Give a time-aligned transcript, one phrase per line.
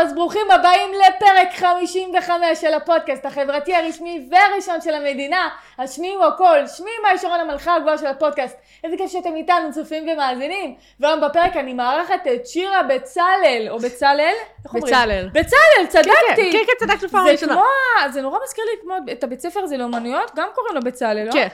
[0.00, 5.48] אז ברוכים הבאים לפרק 55 של הפודקאסט החברתי הרשמי והראשון של המדינה.
[5.78, 8.56] השמיעו הכל, שמי מאי שרון המלכה הגבוהה של הפודקאסט.
[8.84, 10.74] איזה כיף שאתם איתנו צופים ומאזינים.
[11.00, 14.34] והיום בפרק אני מארחת את שירה בצלאל, או בצלאל?
[14.64, 14.94] איך אומרים?
[14.94, 15.28] בצלאל.
[15.32, 16.52] בצלאל, צדקתי.
[16.52, 17.52] כן, כן, צדקת בפעם הראשונה.
[17.52, 17.64] כמו,
[18.12, 21.32] זה נורא מזכיר לי את הבית ספר הזה לאומנויות, גם קוראים לו בצלאל, לא?
[21.32, 21.48] כן.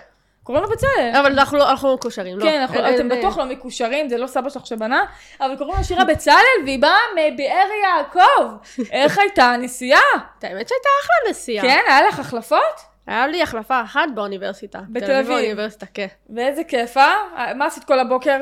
[0.45, 1.13] קוראים לו בצלאל.
[1.21, 2.45] אבל אנחנו לא אנחנו לא מקושרים, לא.
[2.45, 5.05] כן, אנחנו- אתם בטוח לא מקושרים, זה לא סבא שלך שבנה,
[5.41, 8.57] אבל קוראים לה שירה בצלאל, והיא באה מבאר יעקב.
[8.91, 10.01] איך הייתה הנסיעה?
[10.43, 11.65] האמת שהייתה אחלה נסיעה.
[11.65, 12.59] כן, היה לך החלפות?
[13.07, 14.79] היה לי החלפה אחת באוניברסיטה.
[14.89, 15.39] בתל תל אביב אביב.
[15.39, 16.07] באוניברסיטה, כן.
[16.37, 17.15] ואיזה כיף, אה?
[17.55, 18.41] מה עשית כל הבוקר?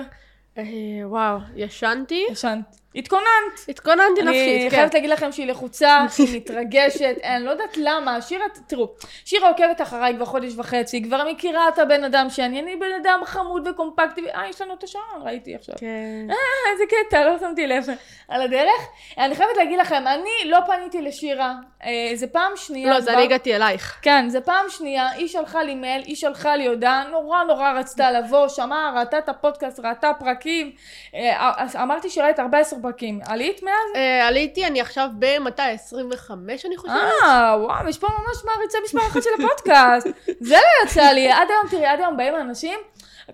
[0.59, 0.65] אה,
[1.05, 2.82] וואו, ישנתי, ישנת.
[2.95, 3.69] התכוננת.
[3.69, 4.77] התכוננתי אני נפשית, כן.
[4.77, 8.89] חייבת להגיד לכם שהיא לחוצה, שהיא מתרגשת, אני לא יודעת למה, שירה, תראו,
[9.25, 12.93] שירה עוקבת אחריי כבר חודש וחצי, היא כבר מכירה את הבן אדם שאני, אני בן
[13.03, 15.75] אדם חמוד וקומפקטי, אה, יש לנו את השעון, ראיתי עכשיו.
[15.79, 16.27] כן.
[16.31, 17.87] אה, איזה קטע, לא שמתי לב
[18.29, 18.89] על הדרך.
[19.19, 23.23] אני חייבת להגיד לכם, אני לא פניתי לשירה, אה, זה פעם שנייה לא, זה אני
[23.23, 23.99] הגעתי אלייך.
[24.03, 28.11] כן, זה פעם שנייה, היא שלחה לי מייל, היא שלחה לי הודעה, נורא נורא רצתה
[28.11, 30.73] לבוא, שמעה, ראתה את הפודקאסט, ראתה פרקים.
[31.15, 33.21] אה, אז אמרתי שראית 14 פרקים.
[33.27, 33.75] עלית מאז?
[33.97, 36.97] אה, עליתי, אני עכשיו ב-200, 25 אני חושבת.
[37.25, 40.07] אה, וואו, יש פה ממש מעריצי מספר אחת של הפודקאסט.
[40.41, 41.33] זה לא יצא לי.
[41.33, 42.79] עד היום, תראי, עד היום באים אנשים,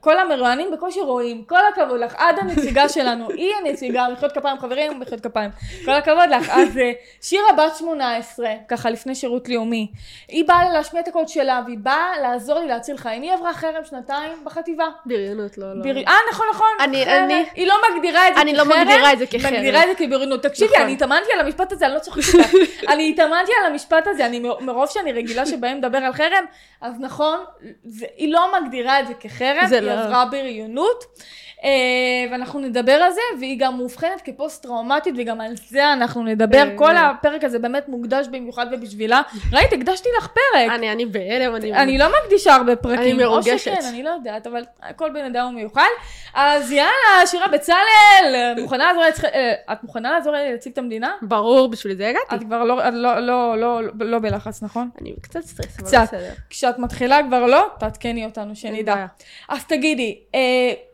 [0.00, 5.00] כל המרואיינים בקושי רואים, כל הכבוד לך, עד הנציגה שלנו, היא הנציגה, מחיאות כפיים חברים,
[5.00, 5.50] מחיאות כפיים.
[5.84, 6.50] כל הכבוד לך.
[6.50, 9.86] אז אה, שירה בת 18, ככה לפני שירות לאומי,
[10.28, 13.22] היא באה להשמיע את הקול שלה, והיא באה לעזור לי להציל חיים.
[13.22, 14.84] היא עברה חרם שנתיים בחטיבה.
[15.06, 15.82] בריונות, לא, לא.
[15.82, 16.66] ביר- אה, נכון, נכון.
[16.80, 17.24] אני- חרם.
[17.24, 19.52] אני- היא לא מגדירה את זה אני לא כחרם, מגדירה את זה כחרם.
[19.54, 20.42] מגדירה את זה כבריונות.
[20.42, 20.82] תקשיבי, נכון.
[20.82, 22.54] אני התאמנתי על המשפט הזה, אני לא צוחקת איתך.
[22.92, 26.44] אני התאמנתי על המשפט הזה, אני מרוב שאני רגילה שבאים לדבר על חרם,
[26.80, 27.38] אז נכון,
[27.84, 30.04] זה- היא לא מגדירה את זה כחרם, זה היא לא.
[30.04, 31.04] עברה בריונות.
[31.64, 31.70] אה,
[32.30, 36.58] ואנחנו נדבר על זה, והיא גם מאובחנת כפוסט טראומטית, וגם על זה אנחנו נדבר.
[36.58, 37.10] אה, כל אה.
[37.10, 39.22] הפרק הזה באמת מוקדש במיוחד ובשבילה.
[39.52, 40.70] ראית, הקדשתי לך פרק.
[40.70, 41.74] אני אני בהלם, אני...
[41.74, 42.98] אני לא מקדישה הרבה פרקים.
[43.00, 43.52] אני מרוגשת.
[43.52, 44.62] או שכן, אני לא יודעת, אבל
[44.96, 45.88] כל בן אדם הוא מיוחד.
[46.34, 49.28] אז יאללה, שירה בצלאל, מוכנה לעזור
[49.72, 51.12] את מוכנה לעזור לי להציג את המדינה?
[51.22, 52.34] ברור, בשביל זה הגעתי.
[52.34, 52.90] את כבר לא,
[53.20, 54.90] לא, לא, לא, בלחץ, נכון?
[55.00, 55.86] אני קצת סטרס, אבל.
[55.86, 56.30] בסדר.
[56.50, 59.06] כשאת מתחילה כבר לא, תעדכני אותנו, שנדע.
[59.48, 60.20] אז תגידי,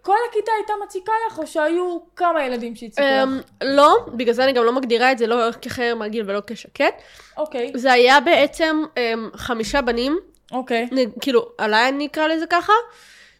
[0.04, 3.22] כל הכיתה הייתה מציקה לך, או שהיו כמה ילדים שהציקו לך?
[3.22, 7.03] אמ, לא, בגלל זה אני גם לא מגדירה את זה לא כחרם רגיל ולא כשקט.
[7.37, 10.19] אוקיי, זה היה בעצם אמ, חמישה בנים,
[10.53, 10.88] אוקיי.
[11.20, 12.72] כאילו, עליי אני אקרא לזה ככה,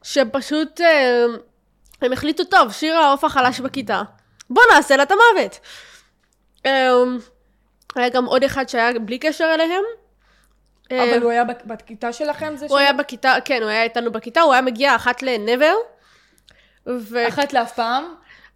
[0.03, 1.37] שפשוט אמ,
[2.03, 4.03] הם החליטו, טוב, שירה העוף החלש בכיתה,
[4.51, 5.61] בוא נעשה לה את המוות.
[7.97, 9.85] היה גם עוד אחד שהיה בלי קשר אליהם.
[10.91, 12.55] אבל הוא היה בכיתה שלכם?
[12.69, 15.75] הוא היה בכיתה, כן, הוא היה איתנו בכיתה, הוא היה מגיע אחת לנבר.
[16.87, 17.29] ו...
[17.29, 18.15] אחת לאף פעם?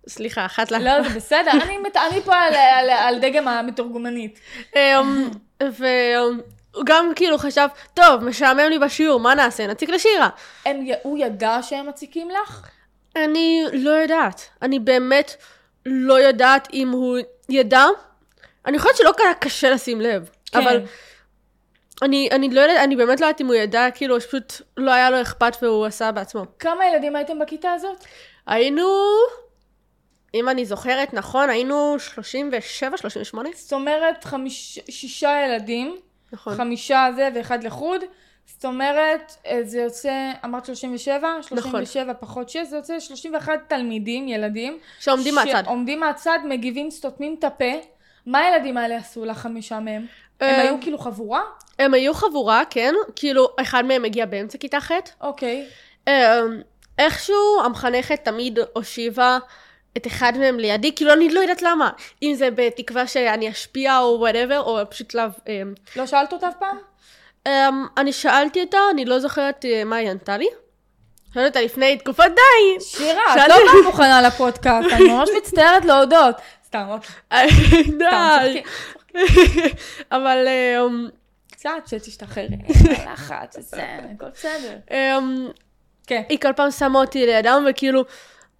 [0.09, 0.78] סליחה, אחת ל...
[0.78, 4.41] לא, זה בסדר, אני מת- אני פה על- על- על דגם המתורגמנית.
[4.77, 5.28] אמ,
[5.61, 6.34] והוא
[6.87, 9.67] גם כאילו חשב, טוב, משעמם לי בשיעור, מה נעשה?
[9.67, 10.28] נציג לשירה.
[10.67, 12.67] הם, הוא ידע שהם מציקים לך?
[13.17, 14.49] אני לא יודעת.
[14.62, 15.34] אני באמת
[15.87, 17.19] לא יודעת אם הוא
[17.49, 17.84] ידע.
[18.67, 20.31] אני חושבת שלא קשה לשים לב.
[20.53, 20.59] כן.
[20.59, 20.81] אבל
[22.03, 25.10] אני, אני לא יודעת, אני באמת לא יודעת אם הוא ידע, כאילו, שפשוט לא היה
[25.10, 26.44] לו אכפת והוא עשה בעצמו.
[26.59, 28.04] כמה ילדים הייתם בכיתה הזאת?
[28.47, 28.88] היינו,
[30.34, 33.48] אם אני זוכרת נכון, היינו 37, 38?
[33.54, 35.97] זאת אומרת, חמיש, שישה ילדים,
[36.32, 36.54] נכון.
[36.54, 38.00] חמישה זה ואחד לחוד.
[38.47, 41.28] זאת אומרת, אה, זה יוצא, אמרת 37?
[41.42, 44.78] 37 פחות 6, זה יוצא 31 תלמידים, ילדים.
[45.00, 45.62] שעומדים מהצד.
[45.64, 47.72] שעומדים מהצד, מגיבים, סותמים את הפה.
[48.26, 50.06] מה הילדים האלה עשו לך, חמישה מהם?
[50.41, 51.43] הם אה, היו כאילו חבורה?
[51.78, 54.90] הם היו חבורה, כן, כאילו, אחד מהם הגיע באמצע כיתה ח'.
[55.20, 55.67] אוקיי.
[56.08, 56.12] אמ,
[56.99, 59.38] איכשהו המחנכת תמיד הושיבה
[59.96, 61.90] את אחד מהם לידי, כאילו אני לא יודעת למה.
[62.23, 65.25] אם זה בתקווה שאני אשפיע או וואטאבר, או פשוט לאו...
[65.49, 66.79] אמ, לא שאלת אותה אף פעם?
[67.96, 70.49] אני שאלתי אותה, אני לא זוכרת אה, מה היא ענתה לי.
[71.35, 72.85] שאלתי אותה לפני תקופות די.
[72.85, 76.37] שירה, את לא באת מוכנה לפודקאסט, אני ממש מצטערת להודות.
[76.67, 77.49] סתם, אוקיי.
[77.99, 78.62] די.
[80.12, 81.08] אבל אמ,
[81.50, 82.49] קצת שתשתחררי,
[83.12, 83.82] לחץ, זה,
[84.14, 84.76] הכל בסדר.
[84.90, 85.49] אמ,
[86.06, 86.22] כן.
[86.28, 88.05] היא כל פעם שמה אותי לידם, וכאילו,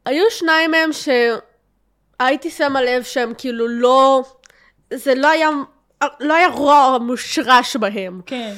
[0.05, 4.23] היו שניים מהם שהייתי שמה לב שהם כאילו לא,
[4.95, 5.49] זה לא היה,
[6.21, 8.21] לא היה רוע מושרש בהם.
[8.27, 8.53] כן.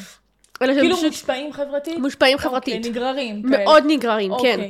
[0.55, 1.99] כאילו פשוט מושפעים חברתית?
[1.99, 2.87] מושפעים אוקיי, חברתית.
[2.87, 3.43] נגררים.
[3.43, 3.65] כאלה.
[3.65, 4.61] מאוד נגררים, כן.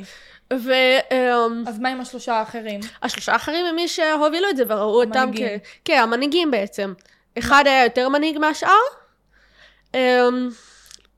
[0.51, 0.99] אוקיי.
[1.11, 2.79] והשלושה אז מה עם השלושה האחרים?
[3.27, 5.39] האחרים הם מי שהובילו את זה וראו אותם כ...
[5.85, 6.93] כן, המנהיגים בעצם.
[7.39, 8.69] אחד היה יותר מנהיג מהשאר,
[9.93, 10.49] אמ,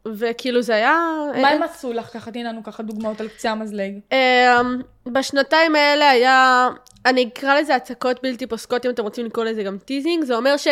[0.06, 1.07] וכאילו זה היה...
[1.41, 2.06] מה הם עשו לך?
[2.13, 3.94] ככה תני לנו ככה דוגמאות על קצה המזלג.
[4.12, 6.69] אמ, בשנתיים האלה היה,
[7.06, 10.57] אני אקרא לזה הצקות בלתי פוסקות, אם אתם רוצים לקרוא לזה גם teasing, זה אומר
[10.57, 10.68] ש...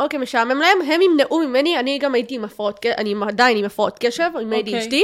[0.00, 3.98] אוקיי, משעמם להם, הם ימנעו ממני, אני גם הייתי עם הפרעות, אני עדיין עם הפרעות
[4.00, 4.52] קשב, עם.
[4.52, 4.94] ADHD,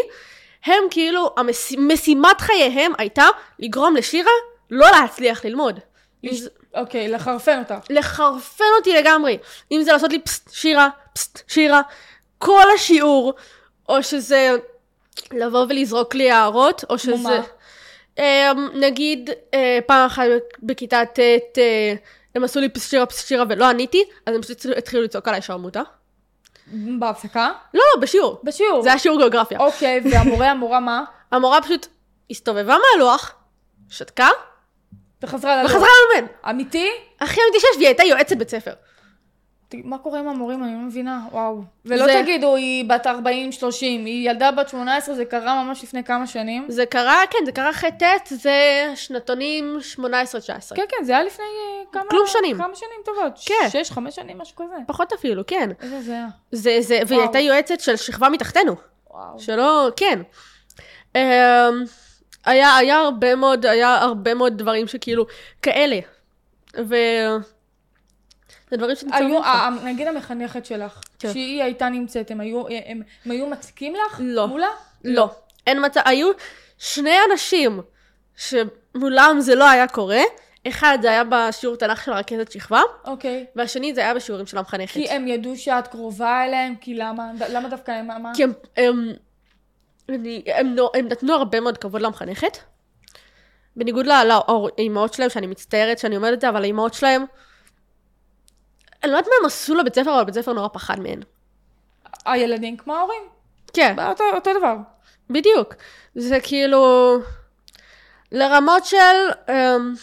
[0.65, 1.75] הם כאילו, המש...
[1.79, 3.25] משימת חייהם הייתה
[3.59, 4.31] לגרום לשירה
[4.71, 5.81] לא להצליח ללמוד.
[6.31, 7.87] זה- אוקיי, לחרפן אותך.
[7.91, 9.39] לחרפן אותי לגמרי.
[9.73, 11.81] אם זה לעשות לי פסט, שירה, פסט, שירה,
[12.39, 13.33] כל השיעור,
[13.89, 14.51] או שזה
[15.33, 17.13] לבוא ולזרוק לי הערות, או שזה...
[17.17, 17.43] מה?
[18.19, 20.25] אמ, נגיד, אה, פעם אחת
[20.63, 21.19] בכיתה ט'
[21.59, 21.95] אה,
[22.35, 25.43] הם עשו לי פסט שירה, פסט שירה ולא עניתי, אז הם פשוט התחילו לצעוק עליי
[25.43, 25.83] שרמוטה.
[26.99, 27.53] בהפסקה?
[27.75, 28.41] לא, לא, בשיעור.
[28.45, 28.83] בשיעור.
[28.83, 29.59] זה היה שיעור גיאוגרפיה.
[29.59, 31.05] אוקיי, והמורה, המורה מה?
[31.33, 31.87] המורה פשוט
[32.31, 33.35] הסתובבה מהלוח,
[33.89, 34.29] שתקה,
[35.23, 35.71] וחזרה ללוח.
[35.71, 36.29] וחזרה ללמד.
[36.51, 36.91] אמיתי?
[37.21, 38.73] הכי אמיתי שיש, והיא הייתה יועצת בית ספר.
[39.85, 40.65] מה קורה עם המורים?
[40.65, 41.21] אני לא מבינה.
[41.33, 41.63] וואו.
[41.85, 43.11] ולא זה- תגידו, היא בת 40-30,
[43.81, 46.65] היא ילדה בת 18, זה קרה ממש לפני כמה שנים.
[46.69, 48.53] זה קרה, כן, זה קרה ח' ט', זה
[48.95, 50.75] שנתונים 18-19.
[50.77, 52.03] כן, כן, זה היה לפני אה, כמה...
[52.11, 52.57] כלום שנים.
[52.57, 53.33] כמה שנים טובות.
[53.47, 53.69] כן.
[53.71, 54.75] שש, חמש שנים, משהו כזה.
[54.87, 55.71] פחות אפילו, כן.
[55.83, 56.27] איזה זה היה.
[56.53, 57.21] זה, זה, והיא.
[57.21, 58.75] הייתה יועצת של שכבה מתחתנו.
[59.11, 59.39] וואו.
[59.39, 60.19] שלא, כן.
[61.17, 61.21] אמ,
[62.45, 65.27] היה, היה הרבה מאוד, היה הרבה מאוד דברים שכאילו,
[65.63, 65.99] כאלה.
[66.89, 66.95] ו...
[68.75, 69.47] זה דברים שנמצאים היו, לך.
[69.47, 71.29] ה- ה- נגיד המחנכת שלך, כן.
[71.29, 74.21] כשהיא הייתה נמצאת, הם היו, הם, הם היו מציקים לך?
[74.25, 74.47] לא.
[74.47, 74.69] מולה?
[75.05, 75.31] לא.
[75.67, 76.31] אין מצב, היו
[76.79, 77.81] שני אנשים
[78.37, 80.23] שמולם זה לא היה קורה.
[80.69, 83.47] אחד זה היה בשיעור תנ"ך של רכזת שכבה, אוקיי.
[83.57, 84.93] והשני זה היה בשיעורים של המחנכת.
[84.93, 86.75] כי הם ידעו שאת קרובה אליהם?
[86.81, 87.31] כי למה?
[87.51, 88.23] למה דווקא הם?
[88.23, 88.33] מה?
[88.35, 89.13] כי הם, הם,
[90.09, 92.59] אני, הם, הם נתנו הרבה מאוד כבוד למחנכת.
[93.77, 97.25] בניגוד לאימהות שלהם, שאני מצטערת שאני אומרת את זה, אבל האימהות שלהם,
[99.05, 101.21] אני לא יודעת מה הם עשו לבית ספר, אבל בית ספר נורא פחד מהן.
[102.25, 103.23] הילדים כמו ההורים.
[103.73, 104.77] כן, אותו, אותו דבר.
[105.31, 105.75] בדיוק.
[106.15, 107.19] זה כאילו...
[108.33, 108.97] לרמות של...
[109.49, 109.95] אמ,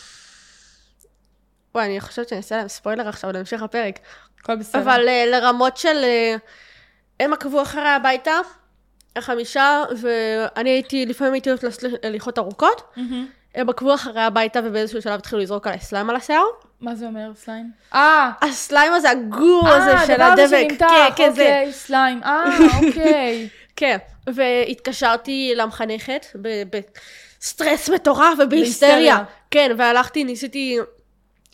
[1.75, 4.00] וואי, אני חושבת שאני אעשה להם ספוילר עכשיו להמשך הפרק.
[4.39, 4.81] הכל בסדר.
[4.81, 6.03] אבל uh, לרמות של...
[6.03, 6.39] Uh,
[7.19, 8.39] הם עקבו אחרי הביתה,
[9.15, 12.81] החמישה, ואני הייתי, לפעמים הייתי הולכת לעשות הליכות ארוכות.
[12.95, 13.27] מהמם.
[13.56, 16.45] הם עקבו אחרי הביתה ובאיזשהו שלב התחילו לזרוק עליי סליים על השיער.
[16.81, 17.72] מה זה אומר סליים?
[17.94, 20.68] אה, הסליים הזה, הגור הזה אה, של הדבר הזה הדבק.
[20.69, 21.42] שנמתח, כן, כן, זה.
[21.42, 22.24] אוקיי, סליים.
[22.24, 22.44] אה,
[22.88, 23.48] אוקיי.
[23.75, 23.98] כן.
[24.28, 26.25] והתקשרתי למחנכת
[27.39, 28.94] בסטרס מטורף ובהיסטריה.
[28.94, 29.24] בהיסטריה.
[29.51, 30.78] כן, והלכתי, ניסיתי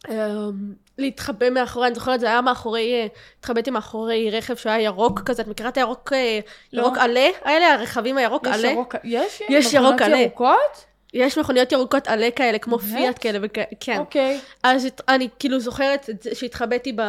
[0.09, 3.07] אמ, להתחבא מאחורי, אני זוכרת, זה היה מאחורי, אה,
[3.39, 6.39] התחבאתי מאחורי רכב שהיה ירוק כזה, את מכירה את הירוק, אה,
[6.73, 6.81] לא.
[6.81, 7.29] ירוק עלה?
[7.43, 8.67] האלה, הרכבים הירוק יש עלה?
[8.67, 9.41] ירוק, יש?
[9.49, 10.17] יש ירוק עלה.
[10.17, 10.85] ירוקות?
[11.17, 12.93] יש מכוניות ירוקות עלה כאלה, כמו באמת?
[12.97, 13.97] פיאט כאלה, וכ- כן.
[13.97, 14.39] אוקיי.
[14.63, 16.99] אז אני כאילו זוכרת שהתחבאתי ב...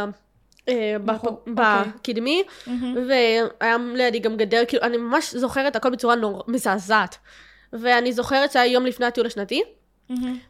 [0.68, 1.92] אה, מאחור- בפ- אוקיי.
[1.96, 2.42] בקדמי.
[3.08, 6.44] והיה לידי גם גדר, כאילו, אני ממש זוכרת הכל בצורה נור...
[6.48, 7.16] מזעזעת.
[7.72, 9.62] ואני זוכרת שהיה יום לפני הטיול השנתי.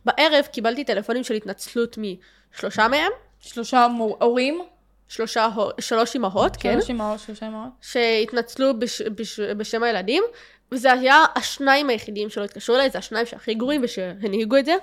[0.05, 3.87] בערב קיבלתי טלפונים של התנצלות משלושה מהם, שלושה
[4.21, 4.61] הורים?
[5.09, 7.69] שלושה, הו- שלוש אמהות, כן, שלוש אמהות, שלושה אמהות.
[7.81, 9.03] שהתנצלו בש...
[9.03, 9.41] בש...
[9.41, 10.23] בשם הילדים,
[10.73, 14.75] וזה היה השניים היחידים שלא התקשרו אליי, זה השניים שהכי גרועים ושהנהיגו את זה.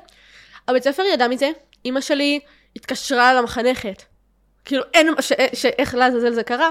[0.67, 1.49] הבית ספר ידע מזה,
[1.85, 2.39] אימא שלי
[2.75, 4.03] התקשרה למחנכת.
[4.65, 5.33] כאילו, אין, ש...
[5.53, 6.69] שאיך לעזאזל זה קרה.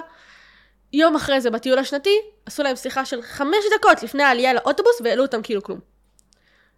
[0.93, 2.17] יום אחרי זה, בטיול השנתי,
[2.47, 5.81] עשו להם שיחה של חמש דקות לפני העלייה לאוטובוס, והעלו אותם כאילו כלום.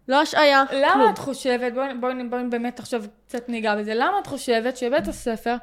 [0.07, 1.09] לא השעיה, למה כלום.
[1.13, 5.55] את חושבת, בואי בואי- בואי באמת עכשיו קצת ניגע בזה, למה את חושבת שבית הספר,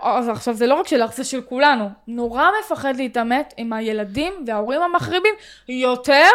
[0.00, 4.82] אז עכשיו זה לא רק שלך, זה של כולנו, נורא מפחד להתעמת עם הילדים וההורים
[4.82, 5.34] המחריבים
[5.68, 6.28] יותר,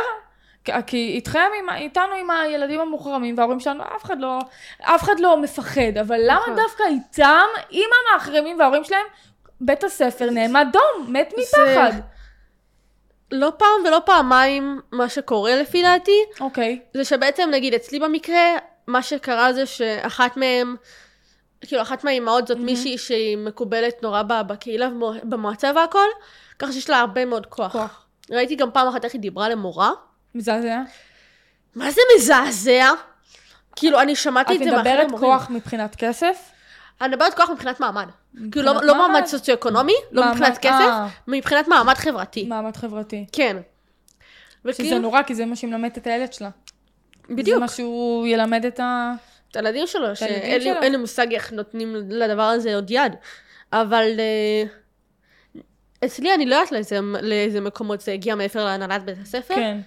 [0.88, 4.40] כי- איתכם, עם, איתנו עם הילדים המוחרמים וההורים שלנו, אף אחד לא,
[4.82, 6.56] אף אחד לא מפחד, אבל למה נכון.
[6.56, 9.06] דווקא איתם, עם המחרימים וההורים שלהם,
[9.62, 11.92] בית הספר נעמד דום, מת מפחד.
[13.32, 18.56] לא פעם ולא פעמיים מה שקורה לפי דעתי, אוקיי, זה שבעצם נגיד אצלי במקרה,
[18.88, 20.76] מה שקרה זה שאחת מהם,
[21.62, 24.90] כאילו אחת מהאימהות זאת מישהי שהיא מקובלת נורא בקהילה,
[25.24, 26.08] במועצה והכל,
[26.60, 27.72] ככה שיש לה הרבה מאוד כוח.
[27.72, 28.06] כוח.
[28.32, 29.92] ראיתי גם פעם אחת איך היא דיברה למורה.
[30.36, 30.82] מזעזע.
[31.76, 32.90] מה זה מזעזע?
[33.76, 35.26] כאילו, אני שמעתי את את זה מאחורי מדברת מורים.
[35.26, 36.50] כוח מבחינת כסף?
[37.02, 38.08] אני מדברת כוח מבחינת מעמד.
[38.52, 39.14] כאילו, לא, מבחינת לא מעמד?
[39.14, 41.08] מעמד סוציו-אקונומי, לא מעמד- מבחינת כסף, אה.
[41.28, 42.46] מבחינת מעמד חברתי.
[42.46, 43.26] מעמד חברתי.
[43.32, 43.58] כן.
[44.64, 46.50] שזה וכאילו, נורא, כי זה מה שהיא מלמדת את הילד שלה.
[47.30, 47.56] בדיוק.
[47.56, 49.14] זה מה שהוא ילמד את ה...
[49.52, 50.82] את הילדים שלו, שאין לי- שלו.
[50.82, 53.14] אין לי מושג איך נותנים לדבר הזה עוד יד.
[53.74, 54.64] אבל אה,
[56.06, 59.56] אצלי אני לא יודעת לאיזה, לאיזה מקומות זה הגיע מעבר להנהלת בית הספר.
[59.56, 59.78] כן.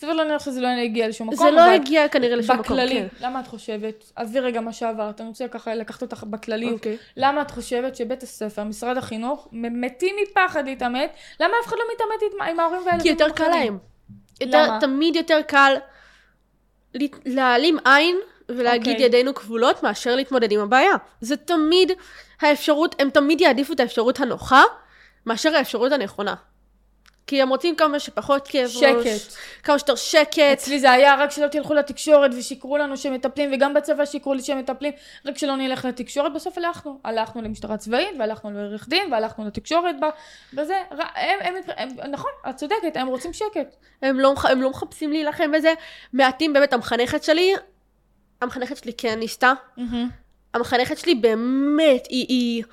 [0.00, 1.46] סביר להניח שזה לא הגיע לשום מקום.
[1.46, 3.06] זה לא הגיע כנראה לשום מקום, בכללי, כן.
[3.26, 6.72] למה את חושבת, עזבי רגע מה שעברת, אני רוצה ככה לקחת אותך בכלליות.
[6.74, 6.96] אוקיי.
[7.16, 11.10] למה את חושבת שבית הספר, משרד החינוך, מתים מפחד להתעמת?
[11.40, 13.02] למה אף אחד לא מתעמת עם- ההורים והילדים?
[13.16, 13.48] כי יותר קל?
[13.48, 13.78] להם.
[14.40, 14.78] יותר, למה?
[14.80, 15.74] תמיד יותר קל
[16.94, 18.16] לה- להעלים עין
[18.56, 19.06] ולהגיד אוקיי.
[19.06, 20.92] ידינו כבולות מאשר להתמודד עם הבעיה.
[21.20, 21.92] זה תמיד
[22.40, 24.62] האפשרות, הם תמיד יעדיפו את האפשרות הנוחה
[25.26, 26.34] מאשר האפשרות הנכונה.
[27.30, 28.74] כי הם רוצים כמה שפחות כאב ראש.
[28.74, 29.36] שקט.
[29.62, 30.38] כמה שיותר שקט.
[30.52, 34.92] אצלי זה היה רק שלא תלכו לתקשורת ושיקרו לנו שמטפלים, וגם בצבא שיקרו לי שמטפלים,
[35.26, 37.00] רק שלא נלך לתקשורת, בסוף הלכנו.
[37.04, 39.96] הלכנו למשטרה צבאית, והלכנו לעורך דין, והלכנו לתקשורת,
[40.52, 43.76] בזה, הם, הם, הם, הם, נכון, את צודקת, הם רוצים שקט.
[44.02, 45.74] הם לא, הם לא מחפשים להילחם בזה.
[46.12, 47.54] מעטים באמת, המחנכת שלי,
[48.40, 49.52] המחנכת שלי כן ניסתה.
[50.54, 52.64] המחנכת שלי באמת, היא, היא...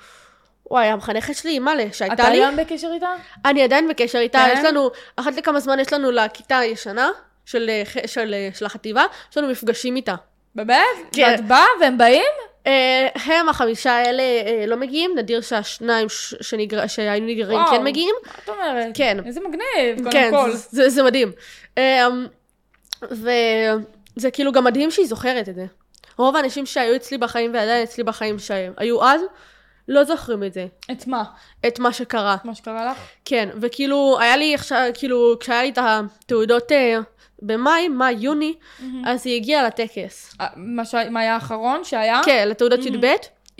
[0.70, 3.08] וואי, המחנכת שלי, מה לה, שהייתה אתה לי, גם בקשר איתה?
[3.44, 4.58] אני עדיין בקשר איתה, כן?
[4.58, 7.10] יש לנו, אחת לכמה זמן יש לנו לכיתה הישנה
[7.44, 10.14] של, אה, של, אה, של החטיבה, יש לנו מפגשים איתה.
[10.54, 10.78] באמת?
[11.12, 11.28] כן.
[11.30, 12.22] ואת באה והם באים?
[12.66, 16.86] אה, הם החמישה האלה אה, לא מגיעים, נדיר שהשניים ש- שנגר...
[16.86, 18.14] שהיינו נגררים וואו, כן מגיעים.
[18.26, 18.86] מה את אומרת?
[18.94, 19.18] כן.
[19.26, 20.50] איזה מגניב, קודם כן, כל.
[20.52, 21.32] זה, זה, מדהים.
[21.78, 22.26] אמ,
[24.18, 25.66] וזה כאילו גם מדהים שהיא זוכרת את זה.
[26.18, 29.20] רוב האנשים שהיו אצלי בחיים ועדיין אצלי בחיים שהיו אז,
[29.88, 31.24] לא זוכרים את זה, את מה?
[31.66, 32.36] את מה שקרה.
[32.44, 32.98] מה שקרה לך?
[33.24, 36.98] כן, וכאילו, היה לי עכשיו, כאילו, כשהיה לי את התעודות אה,
[37.42, 38.54] במאי, מאי, יוני,
[39.06, 40.34] אז היא הגיעה לטקס.
[40.40, 42.20] אה, מה ש- מה היה האחרון שהיה?
[42.24, 43.16] כן, לתעודות י"ב, היא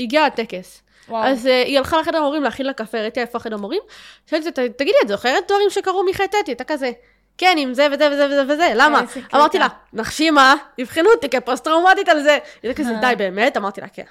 [0.07, 0.83] הגיעה לטקס.
[1.09, 1.25] וואו.
[1.25, 3.81] אז uh, היא הלכה לחדר המורים להכין לה קפה, ראיתי איפה חדר המורים.
[4.27, 6.35] שאלתי אותה, תגידי, את זוכרת דברים שקרו מח' ט'?
[6.35, 6.91] היא הייתה כזה,
[7.39, 9.01] כן, עם זה וזה וזה וזה וזה, למה?
[9.35, 12.39] אמרתי לה, נחשי מה, יבחנו אותי כפוסט טראומטית על זה.
[12.63, 13.57] היא כזה, די, באמת?
[13.57, 14.03] אמרתי לה, כן.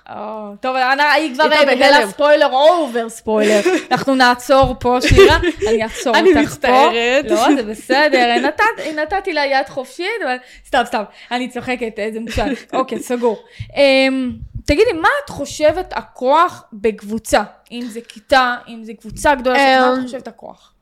[0.62, 2.08] טוב, היא כבר בגלל בהלם.
[2.08, 3.62] ה spoiler over spoiler.
[3.92, 5.38] אנחנו נעצור פה, שירה,
[5.70, 6.44] אני אעצור אני אותך פה.
[6.44, 7.26] מצטערת.
[7.32, 10.36] לא, זה בסדר, נתת- נתתי לה יד חופשית, אבל
[10.68, 12.54] סתם, סתם, אני צוחקת, איזה מושל.
[12.74, 13.44] אוקיי, סגור.
[13.76, 14.32] אמ,
[14.66, 17.44] תגידי, מה את חושבת הכוח בקבוצה?
[17.72, 20.74] אם זה כיתה, אם זה קבוצה גדולה, מה את אמ, חושבת הכוח?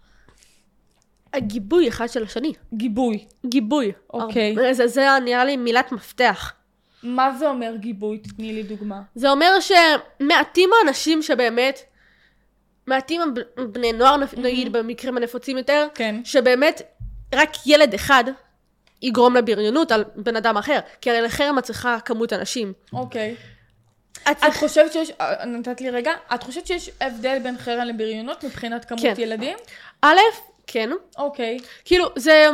[1.36, 2.54] הגיבוי אחד של השני.
[2.74, 3.25] גיבוי.
[3.46, 3.92] גיבוי.
[4.13, 4.50] אוקיי.
[4.58, 6.54] הרבה- זה, זה נראה לי מילת מפתח.
[7.04, 8.18] מה זה אומר גיבוי?
[8.18, 9.01] תתני לי דוגמה.
[9.15, 11.80] זה אומר שמעטים האנשים שבאמת,
[12.88, 13.22] מעטים
[13.72, 16.15] בני נוער, נגיד במקרים הנפוצים יותר, כן.
[16.24, 16.82] שבאמת
[17.36, 18.24] רק ילד אחד
[19.01, 22.74] יגרום לבריונות על בן אדם אחר, כי הרי לחרם את צריכה כמות אנשים.
[22.94, 23.36] אוקיי.
[24.24, 24.60] את את צריכה...
[24.60, 29.01] חושבת שיש, אה, נתת לי רגע, את חושבת שיש הבדל בין חרם לבריונות מבחינת כמות
[29.01, 29.13] כן.
[29.18, 29.58] ילדים?
[30.01, 30.15] א',
[30.67, 31.57] כן, אוקיי.
[31.86, 32.50] כאילו, זה...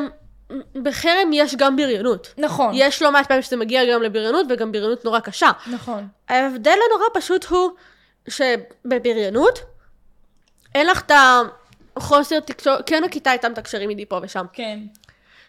[0.76, 2.34] בחרם יש גם בריונות.
[2.38, 2.72] נכון.
[2.76, 5.52] יש לא מעט פעמים שזה מגיע גם לבריונות, וגם בריונות נורא קשה.
[5.72, 6.08] נכון.
[6.30, 7.72] ההבדל הנורא פשוט הוא
[8.28, 9.60] שבבריונות,
[10.76, 11.12] אין לך את
[11.98, 14.80] החוסר תקשורת, כן הכיתה הייתה מתקשרים איתי פה ושם, כן.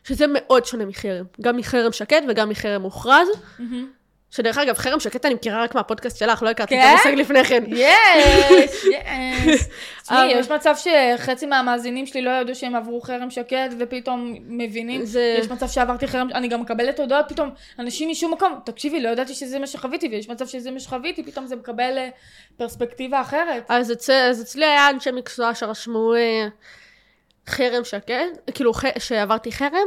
[0.05, 1.25] שזה מאוד שונה מחרם.
[1.41, 3.29] גם מחרם שקט וגם מחרם מוכרז,
[4.33, 6.89] שדרך אגב, חרם שקט אני מכירה רק מהפודקאסט שלך, לא הכרתי את כן?
[6.89, 7.65] המושג לפני כן.
[7.67, 9.61] יש, יש.
[10.03, 15.03] תשמעי, יש מצב שחצי מהמאזינים שלי לא ידעו שהם עברו חרם שקט, ופתאום מבינים.
[15.39, 19.35] יש מצב שעברתי חרם, אני גם מקבלת הודעות פתאום, אנשים משום מקום, תקשיבי, לא ידעתי
[19.35, 22.09] שזה מה שחוויתי, ויש מצב שזה מה שחוויתי, פתאום זה מקבל אה,
[22.57, 23.65] פרספקטיבה אחרת.
[23.69, 24.11] אז, אצ...
[24.11, 26.47] אז אצלי היה אנשי מקצוע שרשמו אה,
[27.47, 28.73] חרם שקט, כאילו.
[28.99, 29.87] שעברתי חרם.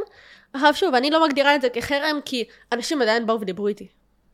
[0.53, 3.87] עכשיו שוב, אני לא מגדירה את זה כחרם, כי אנשים עדיין באו ודיברו איתי.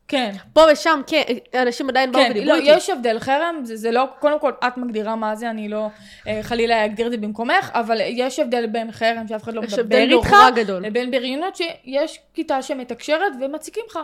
[0.08, 0.32] כן.
[0.52, 1.22] פה ושם, כן,
[1.62, 2.70] אנשים עדיין באו כן, ודיברו לא, איתי.
[2.70, 5.86] יש הבדל, חרם זה, זה לא, קודם כל את מגדירה מה זה, אני לא
[6.28, 9.72] אה, חלילה אגדיר את זה במקומך, אבל יש הבדל בין חרם שאף אחד לא יש
[9.72, 10.86] מדבר הבדל איתך, נורא גדול.
[10.86, 13.98] לבין בריונות שיש כיתה שמתקשרת ומציקים לך.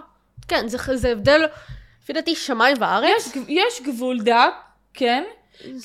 [0.48, 1.46] כן, זה, זה הבדל,
[2.02, 3.36] לפי דעתי, שמיים וארץ.
[3.36, 4.54] יש, יש גבול דק,
[4.94, 5.24] כן,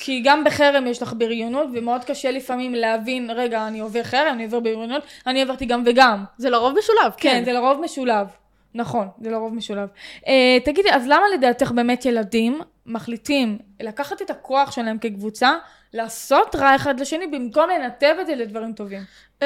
[0.00, 4.44] כי גם בחרם יש לך בריונות, ומאוד קשה לפעמים להבין, רגע, אני עובר חרם, אני
[4.44, 6.24] עובר בריונות, אני עברתי גם וגם.
[6.38, 7.44] זה לרוב משולב, כן, כן.
[7.44, 8.26] זה לרוב משולב.
[8.74, 9.88] נכון, זה לרוב משולב.
[10.26, 15.52] אה, תגידי, אז למה לדעתך באמת ילדים מחליטים לקחת את הכוח שלהם כקבוצה,
[15.92, 19.02] לעשות רע אחד לשני, במקום לנתב את זה לדברים טובים?
[19.40, 19.44] Um,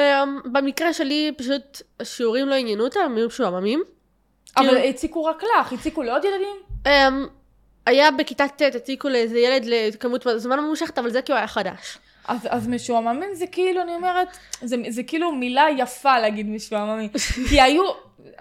[0.51, 3.83] במקרה שלי, פשוט השיעורים לא עניינו אותם, הם היו משועממים.
[4.57, 6.55] אבל כאילו- הציקו רק לך, הציקו לעוד ילדים?
[6.85, 7.29] Um,
[7.85, 11.97] היה בכיתה ט', הציקו לאיזה ילד לכמות זמן ממושכת, אבל זה כי הוא היה חדש.
[12.29, 17.09] אז, אז משועממים זה כאילו, אני אומרת, זה, זה כאילו מילה יפה להגיד משועממים.
[17.49, 17.83] כי היו,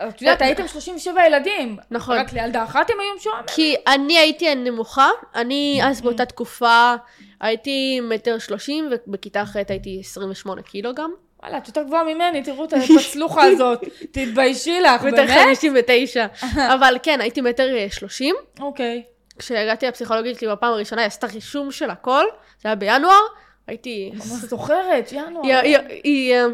[0.08, 1.76] את יודעת, הייתם 37 ילדים.
[1.90, 2.18] נכון.
[2.18, 3.46] רק לילדה אחת הם היו משועממים.
[3.46, 6.94] כי אני הייתי הנמוכה, אני אז באותה תקופה
[7.40, 11.10] הייתי מטר שלושים, ובכיתה ח' הייתי 28 קילו גם.
[11.42, 13.84] וואלה, את יותר גבוהה ממני, תראו את הפצלוחה הזאת.
[14.12, 15.46] תתביישי לך, מטר באמת?
[15.46, 16.26] 59.
[16.56, 18.34] אבל כן, הייתי מטר אה, שלושים.
[18.60, 19.02] אוקיי.
[19.38, 22.24] כשהגעתי לפסיכולוגית שלי בפעם הראשונה, היא עשתה רישום של הכל,
[22.62, 23.20] זה היה בינואר,
[23.68, 24.10] הייתי...
[24.14, 25.60] ממש זוכרת, ינואר.
[26.04, 26.46] היא, אה,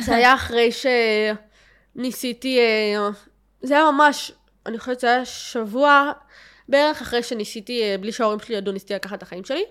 [0.00, 0.70] זה היה אחרי
[1.94, 3.08] שניסיתי, אה,
[3.62, 4.32] זה היה ממש,
[4.66, 6.12] אני חושבת שזה היה שבוע
[6.68, 9.64] בערך אחרי שניסיתי, אה, בלי שההורים שלי ידעו, ניסיתי לקחת את החיים שלי.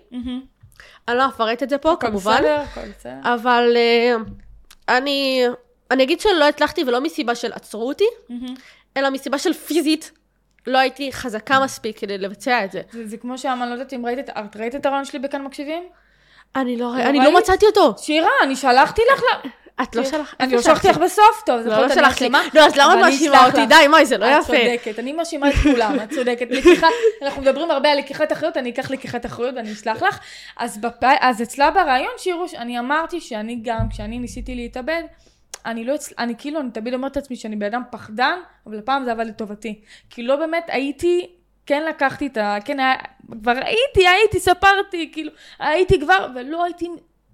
[1.08, 2.42] אני לא אפרט את זה פה, כמובן.
[3.22, 3.76] אבל
[4.88, 5.44] אני,
[5.90, 8.08] אני אגיד שלא הצלחתי ולא מסיבה של עצרו אותי,
[8.96, 10.12] אלא מסיבה של פיזית.
[10.66, 12.82] לא הייתי חזקה מספיק כדי לבצע את זה.
[12.92, 15.42] זה, זה כמו שאמרנו, לא יודעת אם ראית את, את ראית את הרעיון שלי בכאן
[15.42, 15.82] מקשיבים?
[16.56, 17.18] אני לא, אני?
[17.18, 17.94] לא מצאתי אותו.
[17.98, 19.48] שירה, אני שלחתי לך ל...
[19.82, 20.40] את לא שלחת.
[20.40, 22.28] אני לא שלחתי לך בסוף, טוב, זה לא, לא שלחת לי.
[22.54, 23.66] לא, אז למה את מאשימה אותי?
[23.66, 24.52] די, מה, זה לא את יפה.
[24.52, 26.46] צודקת, אני מאשימה את כולם, את צודקת.
[26.50, 26.88] לקיחת,
[27.22, 30.18] אנחנו מדברים הרבה על לקיחת אחריות, אני אקח לקיחת אחריות ואני אשלח לך.
[31.20, 35.02] אז אצלה ברעיון, שירו, אני אמרתי שאני גם, כשאני ניסיתי להתאבד,
[35.66, 36.14] אני לא, אצל...
[36.18, 39.80] אני כאילו, אני תמיד אומרת לעצמי שאני בן אדם פחדן, אבל הפעם זה עבד לטובתי.
[40.10, 41.26] כי לא באמת הייתי,
[41.66, 42.56] כן לקחתי את ה...
[42.64, 42.94] כן היה,
[43.42, 46.88] כבר הייתי, הייתי, ספרתי, כאילו, הייתי כבר, ולא הייתי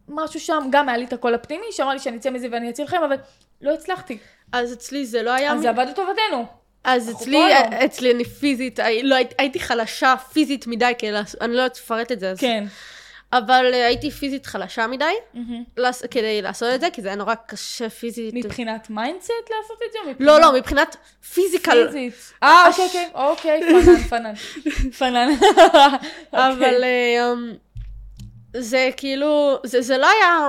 [0.08, 2.86] משהו שם, גם היה לי את הקול הפנימי, שאמר לי שאני אצא מזה ואני אציל
[2.86, 3.16] חיים, אבל
[3.62, 4.18] לא הצלחתי.
[4.52, 5.52] אז אצלי זה לא היה...
[5.52, 6.46] אז זה עבד לטובתנו.
[6.84, 7.42] אז אצלי.
[7.84, 11.08] אצלי אני פיזית, לא, הייתי- חלשה פיזית מדי, כי
[11.40, 12.40] אני לא יודעת לפרט את זה, אז...
[12.40, 12.64] כן.
[13.32, 15.04] אבל אה, הייתי פיזית חלשה מדי,
[15.34, 15.64] מהמם.
[15.76, 18.34] לעש- כדי לעשות את זה, כי זה היה נורא קשה פיזית.
[18.34, 19.98] מבחינת mindset לעשות את זה?
[19.98, 20.96] או לא, מבחינת לא, מבחינת
[21.34, 21.86] פיזיקל.
[21.86, 22.14] פיזית.
[22.42, 24.94] אה, אוקיי, אוקיי, אוקיי, פנן, פנן.
[24.98, 25.28] פנן.
[26.32, 26.84] אבל.
[26.84, 27.52] אה, אמ,
[28.56, 30.48] זה כאילו, זה זה לא היה,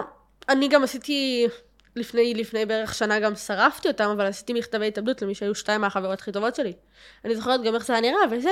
[0.49, 1.47] אני גם עשיתי,
[1.95, 6.19] לפני, לפני בערך שנה גם שרפתי אותם, אבל עשיתי מכתבי התאבדות למי שהיו שתיים מהחברות
[6.19, 6.73] הכי טובות שלי.
[7.25, 8.49] אני זוכרת גם איך זה היה נראה, וזה,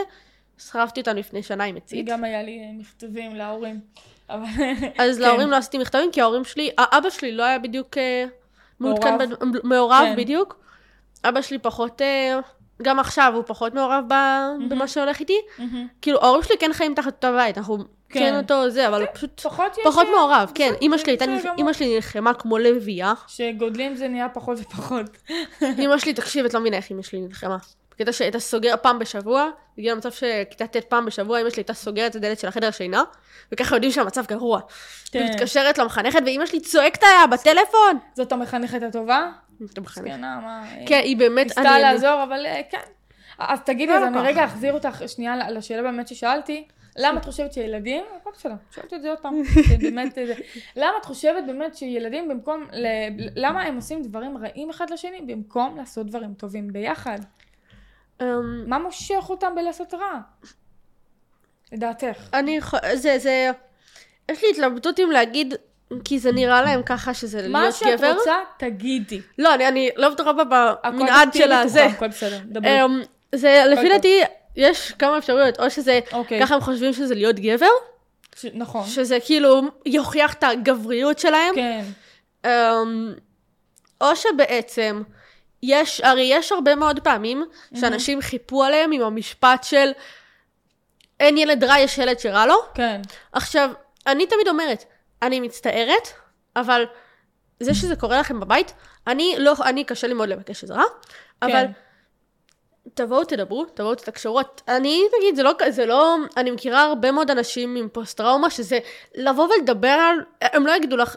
[0.57, 2.05] שרפתי אותם לפני שנה עם מצית.
[2.05, 3.79] גם היה לי מכתבים להורים.
[4.29, 4.38] אז
[5.17, 5.22] כן.
[5.22, 8.25] להורים לא עשיתי מכתבים, כי ההורים שלי, אבא שלי לא היה בדיוק אה,
[8.79, 9.29] מעודכן, מעורב.
[9.41, 10.15] בד- מעורב כן.
[10.17, 10.55] בדיוק.
[11.25, 12.39] אבא שלי פחות, אה,
[12.81, 15.38] גם עכשיו הוא פחות מעורב ב- במה שהולך איתי.
[15.57, 15.88] מהמם.
[16.01, 18.19] כאילו, ההורים שלי כן חיים תחת אותו בית, אנחנו כן.
[18.19, 19.84] כן אותו זה, אבל פשוט פחות יש...
[19.84, 20.74] פחות אה, מעורב, כן.
[20.81, 20.98] אימא
[21.74, 23.13] שלי נלחמה כמו לביאה.
[23.27, 25.05] שגודלים זה נהיה פחות ופחות.
[25.62, 27.58] אימא שלי, תקשיב, את לא מבינה איך אימא שלי נלחמה.
[27.97, 32.12] בקטע שהייתה סוגרת פעם בשבוע, הגיע למצב שכיתה ט' פעם בשבוע, אימא שלי הייתה סוגרת
[32.12, 33.03] את הדלת של החדר שינה,
[33.51, 34.60] וככה יודעים שהמצב גרוע.
[35.12, 35.19] כן.
[35.19, 37.97] היא מתקשרת למחנכת, ואימא שלי צועקת עליה בטלפון.
[38.13, 39.31] זאת המחנכת הטובה?
[39.73, 40.07] את המחנכת.
[40.07, 40.63] זקנה, מה...
[40.86, 41.45] כן, היא באמת...
[41.45, 42.77] ניסתה אני- לעזור, אבל אה, כן.
[43.39, 44.25] אז תגידי, לא אז אני לקח.
[44.27, 46.67] רגע אחזיר אותך שנייה לשאלה באמת ששאלתי.
[46.99, 49.41] למה את חושבת שילדים, הכל בסדר, שאלתי את זה עוד פעם,
[49.81, 50.33] באמת, זה,
[50.75, 52.65] למה את חושבת באמת שילדים במקום,
[53.36, 57.19] למה הם עושים דברים רעים אחד לשני במקום לעשות דברים טובים ביחד?
[58.21, 58.25] אמ,
[58.69, 60.19] מה מושך אותם בלעשות רע?
[61.71, 62.30] לדעתך.
[62.34, 62.62] אני...
[62.62, 63.51] ח- זה, זה...
[64.32, 65.53] יש לי התלבטות אם להגיד,
[66.03, 68.13] כי זה נראה להם ככה שזה מה להיות שאת גבר.
[68.17, 69.21] רוצה, תגידי.
[69.38, 71.86] לא, אני, אני לא בטוחה במנעד של הזה.
[71.86, 72.86] הכל בסדר, דברי.
[72.86, 73.01] אמ,
[73.36, 73.89] זה, לפי.
[73.89, 74.21] דעתי,
[74.56, 76.41] יש כמה אפשרויות, או שזה, אוקיי.
[76.41, 77.65] ככה הם חושבים שזה להיות גבר,
[78.36, 78.86] ש- נכון.
[78.88, 81.84] שזה כאילו יוכיח את הגבריות שלהם, כן.
[82.45, 83.13] אמ,
[84.01, 85.01] או שבעצם,
[85.63, 89.91] יש, הרי יש הרבה מאוד פעמים שאנשים חיפו עליהם עם המשפט של
[91.20, 92.56] אין ילד רע, יש ילד שרע לו.
[92.74, 93.02] כן.
[93.32, 93.70] עכשיו,
[94.08, 94.84] אני תמיד אומרת,
[95.22, 96.08] אני מצטערת,
[96.56, 96.86] אבל
[97.60, 98.74] זה שזה קורה לכם בבית,
[99.08, 100.84] אני לא, אני קשה לי מאוד לבקש עזרה,
[101.41, 101.72] אבל כן.
[102.93, 104.39] תבואו תדברו, תבואו תתקשרו.
[104.67, 108.80] אני, נגיד, זה לא, זה לא, אני מכירה הרבה מאוד אנשים עם פוסט-טראומה, שזה
[109.15, 111.15] לבוא ולדבר על, הם לא יגידו לך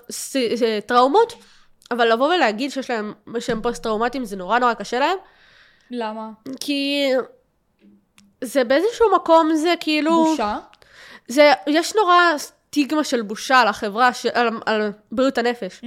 [0.87, 1.33] טראומות,
[1.91, 5.17] אבל לבוא ולהגיד שיש להם, שהם פוסט-טראומטיים, זה נורא נורא קשה להם,
[5.91, 6.31] למה?
[6.61, 7.11] כי
[8.45, 10.25] זה באיזשהו מקום, זה כאילו...
[10.25, 10.59] בושה?
[11.29, 15.81] זה, יש נורא סטיגמה של בושה על החברה, ש, על, על בריאות הנפש.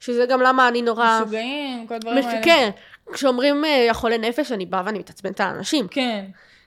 [0.00, 1.20] שזה גם למה אני נורא...
[1.20, 2.24] משוגעים, כל הדברים מש...
[2.24, 2.44] האלה.
[2.44, 2.70] כן,
[3.12, 5.88] כשאומרים אה, החולה נפש, אני באה ואני מתעצבנת על אנשים.
[5.88, 6.24] כן.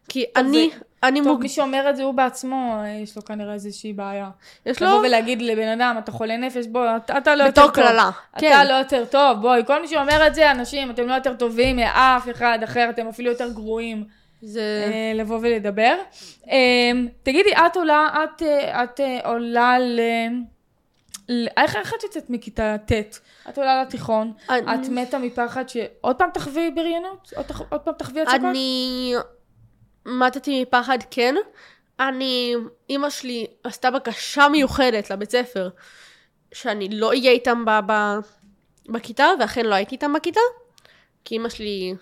[0.09, 0.71] כי אני,
[1.03, 1.41] אני טוב, מוג...
[1.41, 4.29] מי שאומר את זה הוא בעצמו, אה, יש לו כנראה איזושהי בעיה.
[4.65, 7.71] יש לבוא לו ולהגיד לבן אדם, אתה חולה נפש, בוא, אתה, אתה לא יותר טוב.
[7.71, 8.09] בתור קללה.
[8.31, 8.67] אתה כן.
[8.67, 12.29] לא יותר טוב, בואי, כל מי שאומר את זה, אנשים, אתם לא יותר טובים מאף
[12.29, 14.03] אחד אחר, אתם אפילו יותר גרועים
[14.41, 14.61] זה...
[14.91, 15.95] אה, לבוא ולדבר.
[16.49, 16.91] אה,
[17.23, 19.99] תגידי, את עולה, את, אה, את עולה ל...
[21.57, 22.91] איך איך את יוצאת מכיתה ט'?
[23.49, 27.33] את עולה לתיכון, אני- את מתה מפחד שעוד פעם תחווי בריונות?
[27.35, 28.39] עוד תח- עוד פעם תחווי הצקות?
[28.43, 29.13] אני
[30.05, 31.35] מתתי מפחד, כן.
[31.99, 32.55] אני,
[32.89, 35.69] אימא שלי עשתה בקשה מיוחדת לבית ספר,
[36.53, 37.93] שאני לא אהיה איתם ב, ב,
[38.89, 40.39] בכיתה, ואכן לא הייתי איתם בכיתה,
[41.25, 41.93] כי אימא שלי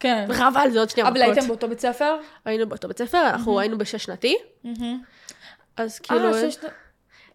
[0.00, 0.26] כן.
[0.28, 1.32] רבה על זה עוד שנייה אבל מכות.
[1.36, 2.16] הייתם באותו בית ספר?
[2.44, 4.36] היינו באותו בית ספר, אנחנו היינו בשש שנתי,
[5.76, 6.34] אז כאילו...
[6.34, 6.56] אה, שש...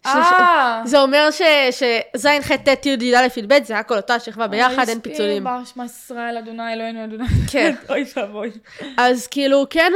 [0.05, 4.89] אה, זה אומר ש- שז', ח', ט', י', י"א, י"ב, זה הכל אותה שכבה ביחד,
[4.89, 5.43] אין פיצולים.
[5.43, 7.23] בר שמע ישראל, אדוני אלוהינו, אדוני.
[7.51, 7.75] כן.
[7.89, 8.51] אוי ואבוי.
[8.97, 9.91] אז כאילו, כן,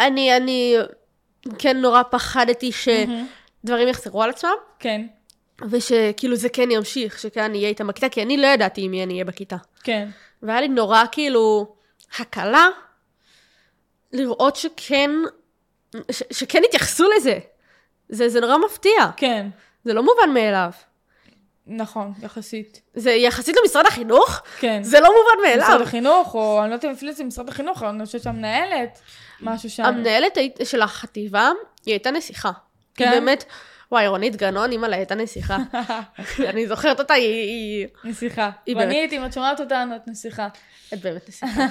[0.00, 0.76] אני, אני
[1.58, 4.50] כן נורא פחדתי שדברים יחזרו על עצמם.
[4.78, 5.06] כן.
[5.70, 9.02] ושכאילו זה כן ימשיך, שכן אני אהיה איתם בכיתה, כי אני לא ידעתי עם מי
[9.02, 9.56] אני אהיה בכיתה.
[9.84, 10.08] כן.
[10.42, 11.74] והיה לי נורא כאילו
[12.18, 12.68] הקלה
[14.12, 15.10] לראות שכן,
[16.10, 17.38] ש, שכן התייחסו לזה.
[18.08, 19.48] זה, זה נורא מפתיע, כן.
[19.84, 20.70] זה לא מובן מאליו.
[21.66, 22.80] נכון, יחסית.
[22.94, 24.82] זה יחסית למשרד החינוך, כן.
[24.82, 25.68] זה לא מובן מאליו.
[25.68, 29.00] משרד החינוך, או אני לא יודעת אם אפילו זה משרד החינוך, אני חושבת שהמנהלת,
[29.40, 29.84] משהו שם.
[29.84, 31.50] המנהלת של החטיבה,
[31.86, 32.50] היא הייתה נסיכה.
[32.94, 33.04] כן?
[33.04, 33.44] היא באמת,
[33.92, 35.58] וואי, רונית גנון, אימא'לה, הייתה נסיכה.
[36.50, 38.50] אני זוכרת אותה, היא, היא, נסיכה.
[38.66, 40.48] היא רונית, אם את שומעת אותנו, את נסיכה.
[40.94, 41.66] את באמת נסיכה.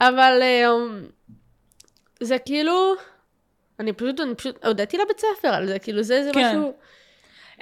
[0.00, 1.06] אבל אמ,
[2.20, 2.94] זה כאילו,
[3.80, 6.48] אני פשוט, אני פשוט, הודיתי לבית ספר על זה, כאילו זה, זה כן.
[6.48, 6.72] משהו...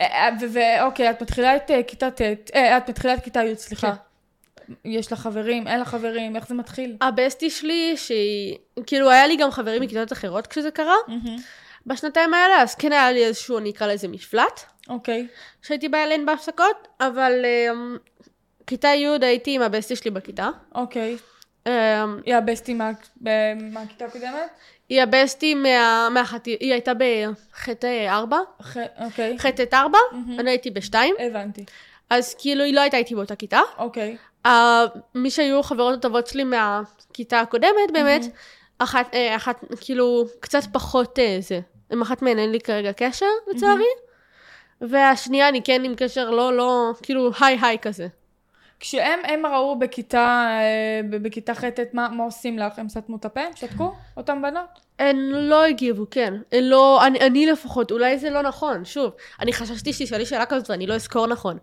[0.00, 2.20] אה, אה, ואוקיי, את מתחילה את אה, כיתה ט',
[2.56, 3.92] את מתחילה את כיתה י', סליחה.
[3.92, 4.72] כן.
[4.84, 6.96] יש לך חברים, אין לך חברים, איך זה מתחיל?
[7.00, 10.94] הבסטי שלי, שהיא, כאילו היה לי גם חברים מכיתות אחרות כשזה קרה,
[11.86, 15.26] בשנתיים האלה, אז כן היה לי איזשהו, אני אקרא לזה מפלט, אוקיי.
[15.62, 17.96] שהייתי באה אליהן בהפסקות, אבל אמ,
[18.66, 20.48] כיתה י' הייתי עם הבסטי שלי בכיתה.
[20.74, 21.16] אוקיי.
[21.66, 21.72] אמ,
[22.26, 22.90] היא הבסטי מה-
[23.22, 24.50] ב- מהכיתה הקודמת?
[24.88, 26.08] היא הבסטי מה...
[26.10, 26.56] מהחטי...
[26.60, 29.38] היא הייתה בחטא 4, אחרי- אוקיי.
[29.38, 29.98] חטא 4,
[30.38, 31.64] אני הייתי בשתיים, הבנתי.
[32.10, 33.60] אז כאילו היא לא הייתה איתי באותה כיתה.
[33.78, 34.16] אוקיי.
[34.46, 34.50] Uh,
[35.14, 38.22] מי שהיו חברות הטובות שלי מהכיתה הקודמת, באמת,
[38.78, 41.60] אחת, אה, אחת, כאילו, קצת פחות אה, זה.
[41.92, 43.84] עם אחת מהן אין לי כרגע קשר, לצערי.
[44.80, 48.06] והשנייה אני כן עם קשר לא, לא, כאילו, היי היי כזה.
[48.84, 53.40] כשהם הם ראו בכיתה, אה, בכיתה ח' מה מה עושים לך, הם סתמו את הפה?
[53.54, 53.94] שתקו?
[54.16, 54.80] אותם בנות?
[54.98, 56.34] הן לא הגיבו, כן.
[56.52, 59.12] הן לא, אני, אני לפחות, אולי זה לא נכון, שוב.
[59.40, 61.58] אני חששתי שתשאלי שאלה כזאת ואני לא אזכור נכון.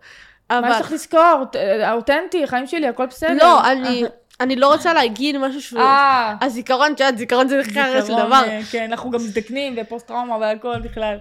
[0.49, 0.61] אבל...
[0.61, 1.43] מה יש לך לזכור?
[1.91, 3.37] אותנטי, חיים שלי, הכל בסדר.
[3.37, 4.03] לא, אני,
[4.39, 5.81] אני לא רוצה להגיד משהו שהוא...
[5.81, 8.43] אה, הזיכרון, את יודעת, זיכרון זה חרא של דבר.
[8.47, 11.17] אה, כן, אנחנו גם מזדקנים ופוסט טראומה והכל בכלל.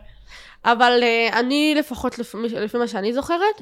[0.65, 2.19] אבל אני לפחות,
[2.61, 3.61] לפי מה שאני זוכרת,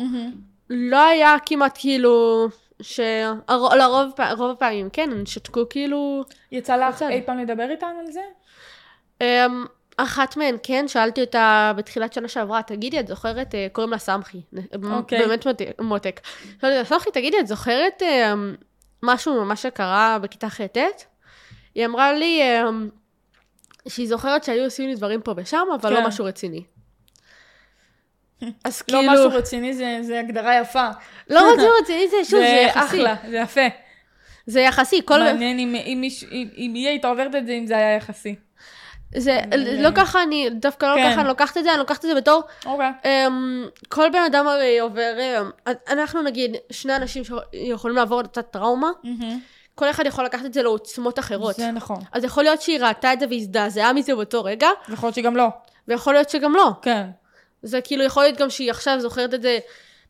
[0.70, 2.48] לא היה כמעט כאילו,
[2.82, 6.24] שלרוב רוב הפעמים, כן, הם שתקו כאילו...
[6.52, 7.02] יצא לך.
[7.02, 8.20] אי פעם לדבר איתן על זה?
[9.22, 13.98] Um, אחת מהן, כן, שאלתי אותה בתחילת שנה שעברה, תגידי, את זוכרת, uh, קוראים לה
[13.98, 14.40] סמכי,
[14.84, 15.18] אוקיי.
[15.18, 15.46] באמת
[15.80, 16.20] מותק-.
[16.60, 18.64] שאלתי אותה, סמכי, תגידי, את זוכרת um,
[19.02, 21.04] משהו ממה שקרה בכיתה ח'-ט'?
[21.74, 22.72] היא אמרה לי um,
[23.88, 26.02] שהיא זוכרת שהיו עושים לי דברים פה ושם, אבל כן.
[26.02, 26.62] לא משהו רציני.
[28.64, 29.12] אז לא כאילו...
[29.12, 30.88] משהו רציני, זה- זה הגדרה יפה.
[31.30, 32.86] לא רציני רציני, זה שוב, זה זה יחסי.
[32.86, 33.60] אחלה, זה יפה.
[34.46, 35.18] זה יחסי, כל...
[35.18, 38.34] מעניין אם- אם אם- אם היא הייתה עוברת את זה, אם זה היה יחסי.
[39.16, 39.40] זה,
[39.78, 41.10] לא ככה אני, דווקא לא כן.
[41.12, 42.90] ככה אני לוקחת את זה, אני לוקחת את זה בתור, אוקיי.
[43.04, 45.50] אמ, כל בן אדם הרי עובר, אמ,
[45.90, 48.90] אנחנו נגיד, שני אנשים שיכולים לעבור את אותה טראומה,
[49.74, 51.54] כל אחד יכול לקחת את זה לעוצמות אחרות.
[51.56, 52.00] זה נכון.
[52.12, 55.46] אז יכול להיות שהיא ראתה את זה והזדעזעה מזה באותו רגע, יכול להיות שגם לא.
[55.88, 56.70] ויכול להיות שגם לא.
[56.82, 57.06] כן.
[57.62, 59.58] זה כאילו יכול להיות גם שהיא עכשיו זוכרת את זה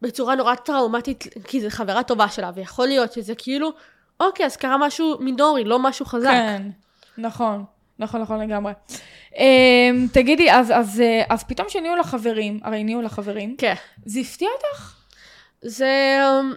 [0.02, 3.72] בצורה נורא טראומטית, כי זו חברה טובה שלה, ויכול להיות שזה כאילו,
[4.20, 6.28] אוקיי, אז קרה משהו מינורי, לא משהו חזק.
[6.30, 6.62] כן.
[7.18, 7.64] נכון.
[7.98, 8.72] נכון, נכון לגמרי.
[9.36, 13.74] אמ, תגידי, אז- אז אה, אז פתאום שנהיו לך חברים, הרי נהיו לך חברים, כן.
[14.06, 14.94] זה הפתיע אותך?
[15.62, 16.18] זה...
[16.40, 16.52] אמ,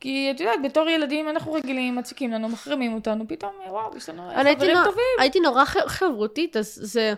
[0.00, 4.30] כי את יודעת, בתור ילדים אנחנו רגילים, מציקים לנו, מחרימים אותנו, פתאום, וואו, יש לנו
[4.30, 5.04] אני הייתי חברים נורא- טובים.
[5.20, 7.14] הייתי נורא חברותית, אז זה...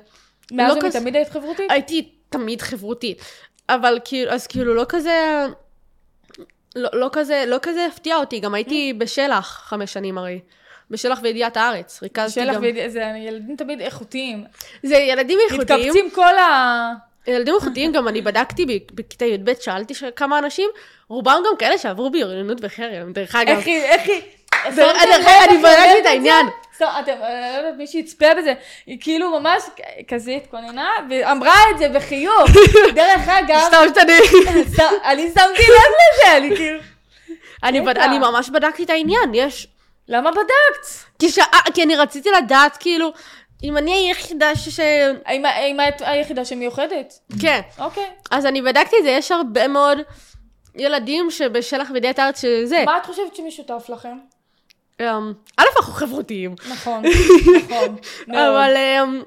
[0.52, 1.70] מאז לא כזה- ומתמיד היית חברותית?
[1.70, 3.22] הייתי תמיד חברותית.
[3.68, 5.46] אבל כאילו, אז כאילו לא כזה...
[6.76, 10.40] לא, לא כזה, לא כזה הפתיע אותי, גם הייתי בשלח חמש שנים הרי.
[10.90, 12.62] בשלח וידיעת הארץ, ריכזתי גם.
[12.62, 14.44] וידיע- זה ילדים תמיד איכותיים.
[14.82, 15.80] זה ילדים איכותיים.
[15.80, 16.92] מתקבצים כל ה...
[17.26, 20.70] ילדים איכותיים, גם אני בדקתי בכיתה י"ב, שאלתי כמה אנשים,
[21.08, 23.56] רובם גם כאלה שעברו בריונות וחרם, דרך אגב.
[23.56, 24.22] איך היא, איך היא...
[25.48, 26.46] אני בדקתי את העניין.
[26.82, 28.54] אתם, אני לא יודעת מי שיצפה בזה,
[28.86, 29.62] היא כאילו ממש
[30.08, 32.50] כזה התכוננה, ואמרה את זה בחיוך.
[32.94, 34.26] דרך אגב, סתם שתדעי.
[34.76, 36.80] ס- אני שמתי לב לזה, אני כאילו...
[37.62, 39.66] אני ממש בדקתי את העניין, יש...
[40.08, 40.86] למה בדקת?
[41.18, 41.26] כי
[41.74, 43.12] כי אני רציתי לדעת, כאילו,
[43.62, 44.80] אם אני היחידה ש...
[45.24, 47.18] האם את היחידה שמיוחדת?
[47.42, 47.60] כן.
[47.78, 48.06] אוקיי.
[48.30, 49.98] אז אני בדקתי את זה, יש הרבה מאוד
[50.74, 52.82] ילדים שבשלח וידיעת הארץ שזה.
[52.86, 54.18] מה את חושבת שמשותף לכם?
[55.00, 56.54] אמ, א', אנחנו חברותיים.
[56.70, 57.02] נכון,
[57.56, 57.96] נכון.
[58.42, 59.22] אבל אמ,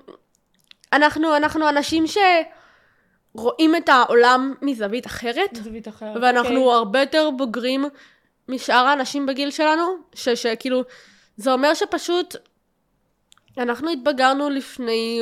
[0.94, 2.06] אנחנו, אנחנו אנשים
[3.36, 6.18] שרואים את העולם מזווית אחרת, זווית אחרת.
[6.22, 6.74] ואנחנו אוקיי.
[6.74, 7.86] הרבה יותר בוגרים
[8.50, 9.84] משאר האנשים בגיל שלנו,
[10.16, 10.84] ש- שכאילו,
[11.38, 12.36] זה אומר שפשוט
[13.58, 15.22] אנחנו התבגרנו לפני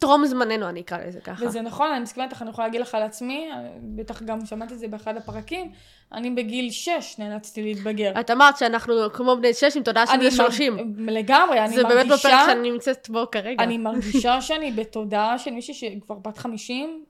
[0.00, 1.44] טרום זמננו, אני אקרא לזה ככה.
[1.44, 3.48] וזה נכון, אני מסכימה איתך, אני יכולה להגיד לך על עצמי,
[3.82, 5.70] בטח גם שמעתי את זה באחד הפרקים,
[6.12, 8.12] אני בגיל 6 נאלצתי להתבגר.
[8.20, 10.94] את אמרת שאנחנו כמו בני שש עם תודעה מר- שלושים.
[10.98, 13.62] לגמרי, אני זה באמת בפרק מרגישה, שאני נמצאת בו כרגע.
[13.64, 17.04] אני מרגישה שאני בתודעה של מישהי שכבר בת 50,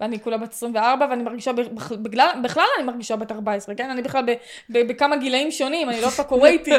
[0.00, 1.50] ואני כולה בת 24, ואני מרגישה,
[2.02, 3.90] בגלל, בכלל אני מרגישה בת 14, כן?
[3.90, 4.32] אני בכלל ב,
[4.68, 6.70] ב, בכמה גילאים שונים, אני לא יודעת מה קורה איתי.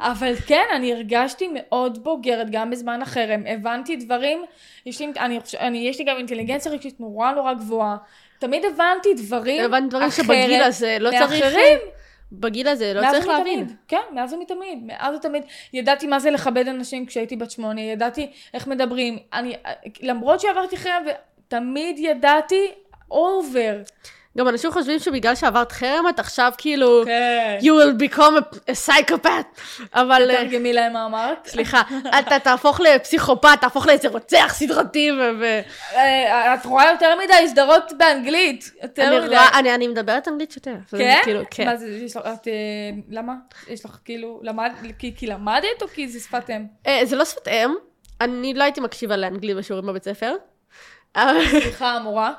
[0.00, 3.42] אבל כן, אני הרגשתי מאוד בוגרת, גם בזמן החרם.
[3.46, 4.44] הבנתי דברים,
[4.86, 7.96] יש לי, אני, אני, יש לי גם אינטליגנציה רגשית נורא נורא גבוהה.
[8.38, 11.42] תמיד הבנתי דברים הבנתי דברים אחרת שבגיל הזה לא צריך...
[11.42, 11.78] מאחרים.
[12.32, 13.58] בגיל הזה לא צריך ומתמיד.
[13.58, 13.76] להבין.
[13.88, 14.78] כן, מאז ומתמיד.
[14.86, 15.42] מאז ומתמיד.
[15.72, 19.18] ידעתי מה זה לכבד אנשים כשהייתי בת שמונה, ידעתי איך מדברים.
[19.32, 19.54] אני,
[20.02, 21.02] למרות שעברתי חרם,
[21.48, 22.66] תמיד ידעתי
[23.10, 23.76] אובר.
[24.38, 27.02] גם אנשים חושבים שבגלל שעברת חרם, את עכשיו כאילו...
[27.04, 27.58] כן.
[27.60, 29.60] you will become a, a psychopath.
[29.94, 30.30] אבל...
[30.30, 31.46] אה, תרגמי להם מה אמרת.
[31.46, 31.82] סליחה,
[32.18, 35.60] אתה תהפוך לפסיכופת, תהפוך לאיזה רוצח סדרתי ו...
[35.94, 38.70] אה, את רואה יותר מדי סדרות באנגלית.
[38.82, 39.28] יותר אני מדי.
[39.28, 40.70] רואה- אני- אני מדברת אנגלית שוטף.
[40.98, 41.20] כן?
[41.22, 41.64] כאילו, כן.
[41.66, 42.52] מה זה, יש לך, את, אה,
[43.10, 43.34] למה?
[43.68, 46.64] יש לך כאילו, למד, כי, כי למדת או כי זה שפת אם?
[47.04, 47.74] זה לא שפת אם,
[48.20, 50.34] אני לא הייתי מקשיבה לאנגלית בשיעורים בבית ספר.
[51.50, 52.32] סליחה, המורה.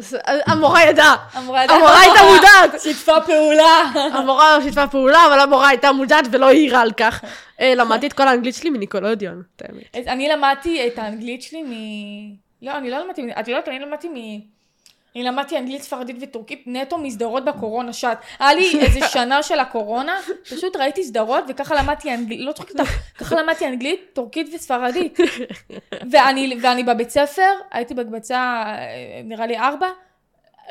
[0.00, 0.14] ס-
[0.46, 1.16] המורה ידעה.
[1.32, 2.80] המורה המורה הייתה מודעת.
[2.80, 3.82] שיתפה פעולה.
[4.12, 7.24] המורה שיתפה פעולה, אבל המורה הייתה מודעת ולא העירה על כך.
[7.60, 10.08] אה, למדתי את כל האנגלית שלי מניקולודיון, את האמת.
[10.08, 11.70] אני למדתי את האנגלית שלי מ...
[12.62, 14.14] לא, אני לא למדתי, את יודעת, אני למדתי מ...
[15.14, 18.18] אני למדתי אנגלית, ספרדית וטורקית נטו מסדרות בקורונה שעת.
[18.38, 22.90] היה לי איזה שנה של הקורונה, פשוט ראיתי סדרות וככה למדתי אנגלית, לא צוחקת איתך,
[23.18, 25.18] ככה למדתי אנגלית, טורקית וספרדית.
[26.10, 29.88] ואני, ואני בבית ספר, הייתי בקבצה אה, נראה לי ארבע,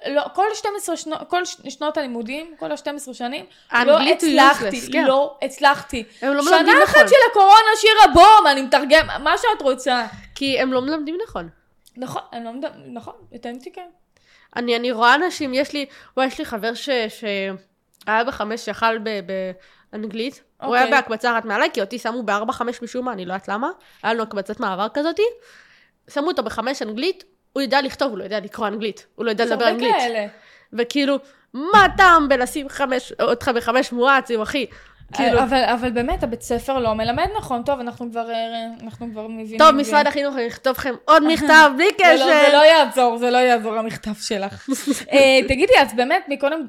[0.05, 3.45] לא, כל 12 שנות, כל שנות הלימודים, כל ה-12 שנים,
[3.85, 5.05] לא הצלחתי, useless, כן.
[5.05, 6.03] לא הצלחתי.
[6.21, 7.01] הם לא מלמדים שנה נכון.
[7.01, 10.05] אחת של הקורונה, שירה בום, אני מתרגם, מה שאת רוצה.
[10.35, 11.49] כי הם לא מלמדים נכון.
[11.97, 13.89] נכון, אני לא מדבר, נכון, האמת שכן.
[14.55, 15.85] אני, אני רואה אנשים, יש לי,
[16.17, 19.09] וואי, יש לי חבר ש, שהיה בחמש שיכל ב,
[19.91, 20.43] באנגלית.
[20.61, 20.97] הוא היה אוקיי.
[20.97, 23.69] בהקבצה אחת מעליי, כי אותי שמו בארבע חמש משום מה, אני לא יודעת למה.
[24.03, 25.23] היה לנו הקבצת מעבר כזאתי.
[26.09, 29.05] שמו אותו בחמש אנגלית, הוא יודע לכתוב, הוא לא יודע לקרוא אנגלית.
[29.15, 29.95] הוא לא יודע לדבר אנגלית.
[29.97, 30.27] כאלה.
[30.73, 31.17] וכאילו,
[31.53, 34.65] מה הטעם בלשים חמש, אותך בחמש מואצים, אחי?
[35.13, 38.35] כאילו, אבל, אבל באמת, הבית ספר לא מלמד נכון, טוב, אנחנו כבר, אה,
[38.83, 39.57] אנחנו כבר מבינים.
[39.57, 42.57] טוב, משרד החינוך, אני אכתוב לכם עוד מכתב, בלי זה לא, זה קשר.
[42.57, 44.69] לא יעזור, זה לא יעזור המכתב שלך.
[45.11, 46.67] אה, תגידי, את באמת מקודם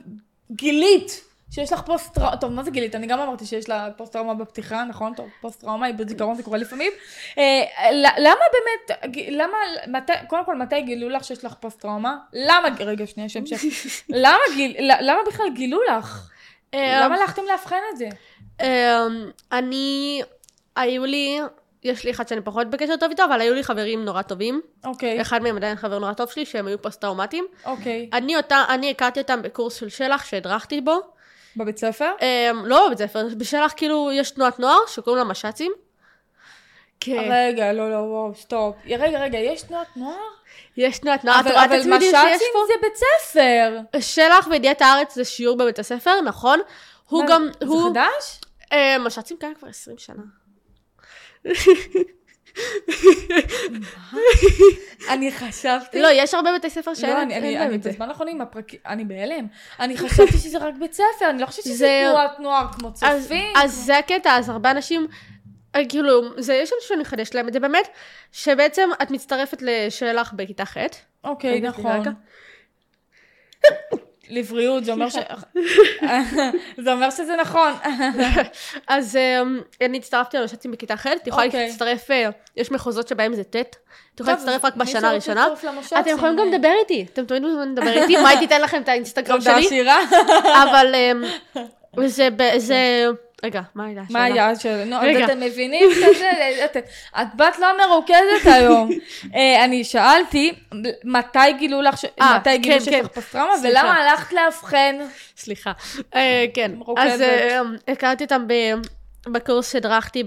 [0.52, 2.94] גילית שיש לך פוסט טראומה, טוב, מה זה גילית?
[2.94, 5.14] אני גם אמרתי שיש לה פוסט טראומה בפתיחה, נכון?
[5.14, 6.92] טוב, פוסט טראומה, איבוד זיכרון, זה קורה לפעמים.
[7.38, 7.62] אה,
[8.18, 8.98] למה באמת,
[9.30, 12.16] למה, מתי, קודם כל, מתי גילו לך שיש לך פוסט טראומה?
[12.32, 13.56] למה, רגע, שנייה, שם שם.
[14.08, 16.30] למה גיל- למה בכלל גילו לך?
[16.74, 18.08] למה הלכתם לאבחן את זה?
[18.62, 18.66] אמ,
[19.52, 20.22] אני,
[20.76, 21.40] היו לי,
[21.84, 24.60] יש לי אחד שאני פחות בקשר טוב איתו, אבל היו לי חברים נורא טובים.
[24.84, 27.46] אוקיי, אחד מהם עדיין חבר נורא טוב שלי, שהם היו פוסט-טראומטיים.
[27.66, 28.10] אוקיי.
[28.12, 31.00] אני אותה, אני הכרתי אותם בקורס של שלח שהדרכתי בו.
[31.56, 32.10] בבית ספר?
[32.22, 35.72] אמ, לא בבית ספר, בשלח כאילו יש תנועת נוער שקוראים לה מש"צים.
[37.00, 38.76] כן, רגע, לא, לא, וואו, stop.
[38.86, 40.16] רגע, רגע, יש תנועת נוער?
[40.76, 41.40] יש תנועת נוער.
[41.40, 42.58] את אבל, רואה את אבל הצמידים שיש מש"צים פה?
[42.66, 43.78] זה בית ספר.
[44.00, 46.60] שלח וידיעת הארץ זה שיעור בבית הספר, נכון?
[47.08, 47.90] הוא מה, גם, זה הוא...
[47.90, 48.40] חדש?
[48.72, 50.22] אה, מש"צים קיים כבר 20 שנה.
[55.10, 56.02] אני חשבתי...
[56.02, 57.90] לא, יש הרבה בתי ספר שאין לא, אין אני, אני, בהם אני את זה.
[57.90, 59.46] בזמן האחרון עם הפרקים, אני בהלם.
[59.80, 63.52] אני חשבתי שזה רק בית ספר, אני לא חושבת שזה זה- תנועת נוער כמו צופים.
[63.56, 65.06] אז זה הקטע, אז הרבה אנשים,
[65.74, 67.88] אה, כאילו, זה יש אנשים שאני אחדש להם את זה באמת,
[68.32, 70.76] שבעצם את מצטרפת לשלח בכיתה ח'.
[71.24, 72.02] אוקיי, נכון.
[74.30, 75.16] לבריאות, זה אומר ש...
[76.84, 77.72] זה אומר שזה נכון.
[78.88, 81.66] אז אמ, אני הצטרפתי למש"צים בכיתה ח', את יכולה אוקיי.
[81.66, 85.48] להצטרף, אה, יש מחוזות שבהם זה ט', את יכולה להצטרף רק בשנה הראשונה.
[85.48, 88.82] להצטרף למש"צים, אתם יכולים גם לדבר איתי, אתם תמיד מוזמנים לדבר איתי, מאי תיתן לכם
[88.82, 89.82] את האינסטגרם שלי.
[90.44, 91.24] אבל אמ,
[92.06, 92.28] זה,
[93.44, 94.46] רגע, מה הייתה מה השאלה?
[94.46, 94.84] היה של...
[94.84, 94.96] נו.
[94.96, 96.30] אז אתם מבינים כזה?
[97.20, 98.14] את- בת לא מרוכזת
[98.54, 98.90] היום.
[99.36, 100.52] אה, אני שאלתי,
[101.04, 103.00] מתי גילו לך, ש- אה, מתי גילו כן, שיש כן.
[103.00, 103.80] לך פוסט טראומה, סליחה.
[103.80, 104.96] ולמה הלכת לאבחן?
[105.36, 105.72] סליחה.
[106.14, 106.70] אה, כן.
[106.96, 107.22] אז
[107.88, 108.46] הכרתי אותם
[109.28, 110.22] בקורס שהדרכתי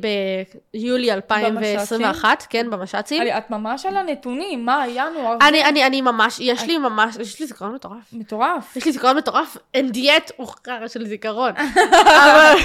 [0.73, 3.23] ביולי 2021, כן, במש"צים.
[3.37, 5.37] את ממש על הנתונים, מה, ינואר?
[5.47, 8.13] אני, אני, אני ממש, יש לי ממש, יש לי זיכרון מטורף.
[8.13, 8.75] מטורף.
[8.77, 11.51] יש לי זיכרון מטורף, and yet, הוא חרא של זיכרון.
[12.23, 12.55] אבל,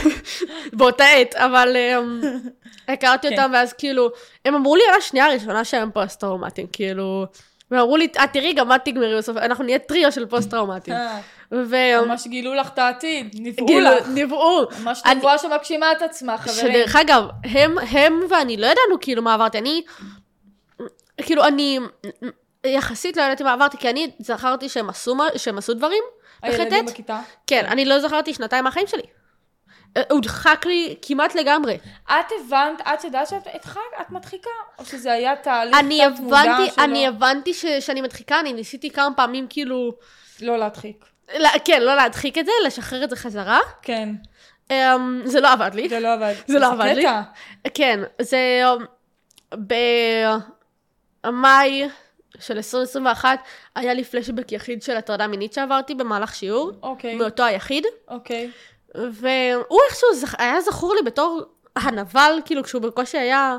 [0.72, 2.20] באותה עת, אבל אמ,
[2.88, 3.34] הכרתי כן.
[3.34, 4.10] אותם, ואז כאילו,
[4.44, 7.26] הם אמרו לי על השנייה הראשונה שהם פוסט-טראומטיים, כאילו,
[7.70, 10.96] והם אמרו לי, "אה, תראי, גם את תגמרי בסוף, אנחנו נהיה טריו של פוסט-טראומטיים.
[11.52, 14.06] והם ממש גילו לך את העתיד, ניבאו כאילו, לך.
[14.14, 14.66] ניבאו.
[14.82, 16.72] ממש אני- נבואה שמגשימה את עצמה, חברים.
[16.72, 19.82] שדרך אגב, הם, הם ואני לא ידענו כאילו מה עברתי, אני,
[21.16, 21.78] כאילו אני,
[22.66, 26.02] יחסית לא ידעתי מה עברתי, כי אני זכרתי שהם עשו, שהם עשו דברים,
[26.42, 27.20] הילדים בכיתה.
[27.46, 29.02] כן, אני לא זכרתי שנתיים מהחיים שלי.
[29.96, 31.78] אה, הודחק לי כמעט לגמרי.
[32.06, 34.50] את הבנת, את ידעת שאת הדחק, את מדחיקה?
[34.78, 36.42] או שזה היה תהליך אני קצת מודע
[36.74, 36.84] שלו?
[36.84, 39.94] אני הבנתי ש, שאני מדחיקה, אני ניסיתי כמה פעמים כאילו,
[40.40, 41.04] לא להדחיק.
[41.38, 43.60] לא, כן, לא להדחיק את זה, לשחרר את זה חזרה.
[43.82, 44.08] כן,
[44.68, 44.74] Um,
[45.24, 45.88] זה לא עבד לי.
[45.88, 46.34] זה לא עבד.
[46.46, 47.04] זה לא עבד לי.
[47.74, 48.62] כן, זה
[51.24, 51.88] במאי
[52.38, 53.38] של 2021
[53.76, 58.50] היה לי פלשבק יחיד של הטרדה מינית שעברתי במהלך שיעור, אוקיי, מאותו היחיד, אוקיי.
[58.94, 60.34] והוא איכשהו זכ...
[60.38, 61.42] היה זכור לי בתור
[61.76, 63.56] הנבל, כאילו כשהוא בקושי היה...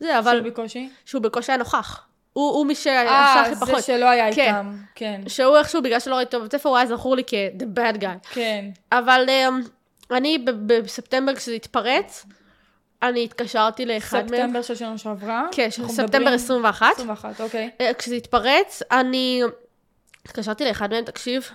[0.00, 0.88] זה, אבל אבל בקושי.
[1.04, 2.06] שהוא בקושי היה נוכח.
[2.32, 3.84] הוא, הוא מי שעשה אה, הכי זה פחות.
[3.84, 4.42] שלא היה כן.
[4.42, 4.76] איתם.
[4.94, 8.00] כן, שהוא איכשהו, בגלל שלא ראיתי אותו בבית ספר, הוא היה זכור לי כ-the bad
[8.02, 8.28] guy.
[8.30, 8.64] כן.
[8.92, 9.68] אבל um,
[10.16, 12.26] אני ב- בספטמבר כשזה התפרץ,
[13.02, 14.28] אני התקשרתי לאחד מהם.
[14.40, 15.46] ספטמבר של שנה שעברה.
[15.52, 16.86] כן, ספטמבר מדברים- 21.
[16.94, 17.70] 21, אוקיי.
[17.80, 19.42] אה, כשזה התפרץ, אני
[20.26, 21.50] התקשרתי לאחד מהם, תקשיב,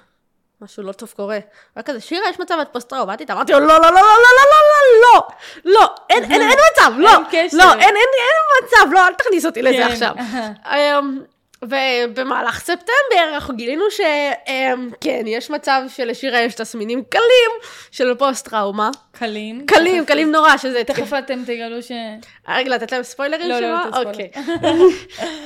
[0.62, 1.40] משהו לא טוב קורה.
[1.76, 3.32] היה כזה, שירה, יש מצב את פוסט-טראומטית?
[3.32, 4.58] אמרתי לו, לא, לא, לא, לא, לא, לא, לא,
[5.04, 5.22] לא,
[5.66, 7.12] לא, לא, אין, אין, אין מצב, לא.
[7.54, 9.92] לא, אין, אין, אין מצב, לא, אל תכניס אותי לזה כן.
[9.92, 10.14] עכשיו.
[10.74, 11.20] אמ,
[11.62, 17.52] ובמהלך ספטמבר אנחנו גילינו שכן, יש מצב שלשירה יש תסמינים קלים
[17.92, 18.90] של פוסט-טראומה.
[19.12, 19.66] קלים.
[19.66, 20.84] קלים, קלים נורא, שזה...
[20.84, 21.92] תכף אתם תגלו ש...
[22.48, 24.10] רגע, לתת להם ספוילרים לא, לא, ספוילר.
[24.10, 24.32] אוקיי.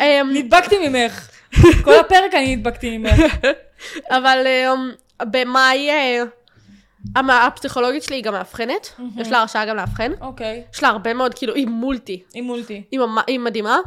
[0.22, 1.30] אמ, נדבקתי ממך.
[1.84, 3.36] כל הפרק אני נדבקתי ממך.
[4.18, 4.92] אבל אמ,
[5.24, 5.90] במאי,
[7.16, 10.12] הפסיכולוגית שלי היא גם מאבחנת, יש לה הרשאה גם לאבחן.
[10.22, 10.64] אוקיי.
[10.74, 12.84] יש לה הרבה מאוד, כאילו, היא מולטי, עם מולטי.
[12.92, 13.78] היא ממ- היא מדהימה,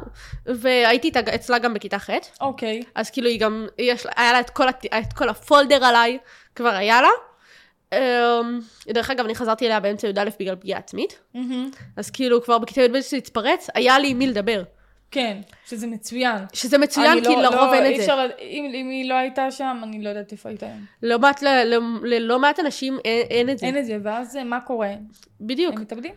[0.47, 2.83] והייתי איתה אצלה גם בכיתה ח', אוקיי.
[2.94, 6.18] אז כאילו היא גם, יש היה לה את כל, הת- את כל הפולדר עליי,
[6.55, 7.09] כבר היה לה.
[7.92, 11.70] אמ, דרך אגב, אני חזרתי אליה באמצע י"א בגלל פגיעה עצמית, מהמם.
[11.97, 14.62] אז כאילו כבר בכיתה י"ב שזה התפרץ, היה לי עם מי לדבר.
[15.11, 15.37] כן,
[15.67, 16.37] שזה מצוין.
[16.53, 18.03] שזה מצוין, כי לא- לרוב לא, אין אי את זה.
[18.03, 20.85] אפשר- אם אם היא לא הייתה שם, אני לא יודעת איפה היית היום.
[21.03, 23.67] לא מעט, ל- ל- ללא מעט אנשים אין, אין את זה.
[23.67, 24.90] אין את זה, ואז אה, מה קורה?
[25.40, 25.75] בדיוק.
[25.75, 26.12] הם מתאבדים?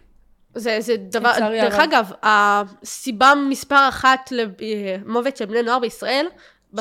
[0.55, 1.83] זה, זה דבר, דרך הרב.
[1.83, 6.25] אגב, הסיבה מספר אחת למוות של בני נוער בישראל,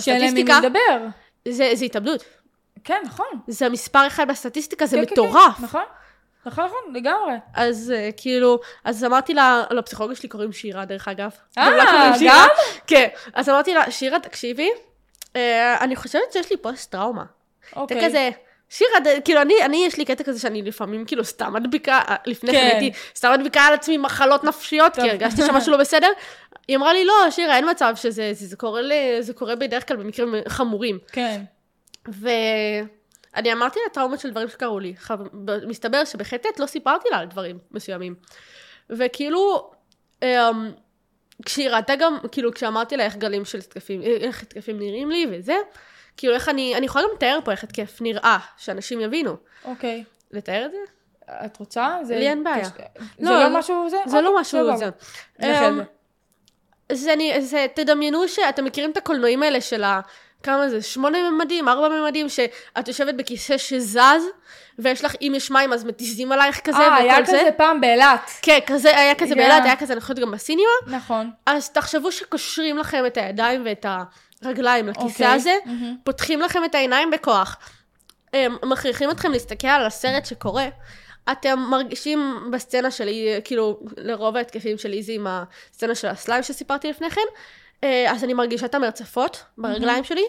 [0.00, 1.06] שאין להם מי בסטטיסטיקה, לדבר.
[1.48, 2.24] זה, זה התאבדות.
[2.84, 3.26] כן, נכון.
[3.48, 5.56] זה המספר אחד בסטטיסטיקה, זה כן, כן, מטורף.
[5.58, 5.82] כן, נכון.
[6.46, 7.34] נכון, נכון, לגמרי.
[7.54, 11.30] אז אה, כאילו, אז אמרתי לה, לפסיכולוגיה שלי קוראים שירה, דרך אגב.
[11.58, 12.48] אה, גם.
[12.86, 13.08] כן.
[13.34, 14.70] אז אמרתי לה, שירה, תקשיבי,
[15.36, 17.24] אה, אני חושבת שיש לי פוסט-טראומה.
[17.76, 18.04] אוקיי.
[18.04, 18.30] כזה,
[18.68, 18.90] שירה,
[19.24, 22.58] כאילו, אני, אני, יש לי קטע כזה שאני לפעמים כאילו סתם מדביקה, אה, לפני כן
[22.58, 22.76] כן.
[22.76, 25.04] הייתי סתם מדביקה על עצמי מחלות נפשיות, טוב.
[25.04, 26.08] כי הרגשתי שמשהו לא בסדר.
[26.68, 29.88] היא אמרה לי, לא, שירה, אין מצב שזה, זה, זה קורה, ל, זה קורה בדרך
[29.88, 30.98] כלל במקרים חמורים.
[31.12, 31.42] כן.
[33.36, 34.94] ואני אמרתי לה טראומות של דברים שקרו לי.
[34.96, 35.10] ח-
[35.66, 38.14] מסתבר שבחטא לא סיפרתי לה על דברים מסוימים.
[38.90, 39.70] וכאילו,
[40.22, 40.72] אמ,
[41.44, 45.56] כשהיא ראתה גם, כאילו, כשאמרתי לה איך גלים של התקפים, איך התקפים נראים לי וזה,
[46.16, 49.36] כאילו, איך אני, אני יכולה גם לתאר פה איך התקף נראה, שאנשים יבינו.
[49.64, 50.04] אוקיי.
[50.30, 50.78] לתאר את זה?
[51.44, 51.98] את רוצה?
[52.02, 52.16] זה...
[52.18, 52.64] לי אין בעיה.
[52.64, 52.70] זה
[53.18, 53.96] לא, לא לא- משהו זה?
[54.06, 54.76] זה לא אוקיי, משהו.
[54.76, 54.90] זה.
[55.42, 55.82] אמ, זה.
[56.96, 60.00] זה, אני, זה, תדמיינו שאתם מכירים את הקולנועים האלה של ה...
[60.46, 60.82] כמה זה?
[60.82, 64.22] שמונה ממדים, ארבע ממדים, שאת יושבת בכיסא שזז,
[64.78, 67.38] ויש לך, אם יש מים אז מתיזים עלייך כזה, אה, היה וכל זה.
[67.40, 68.30] כזה פעם באילת.
[68.42, 69.36] כן, כזה, היה כזה Yeah.
[69.36, 70.70] באילת, היה כזה, אני חושבת גם בסינימה.
[70.86, 71.30] נכון.
[71.46, 73.86] אז תחשבו שקושרים לכם את הידיים ואת
[74.42, 75.26] הרגליים לכיסא אוקיי.
[75.26, 75.96] הזה, מהמם.
[76.04, 77.56] פותחים לכם את העיניים בכוח,
[78.32, 80.68] הם מכריחים אתכם להסתכל על הסרט שקורה.
[81.32, 87.10] אתם מרגישים בסצנה שלי, כאילו, לרוב ההתקפים של איזי עם הסצנה של הסליים שסיפרתי לפני
[87.10, 87.26] כן, אה,
[87.82, 90.24] אז אני מרגישה את המרצפות ברגליים שלי,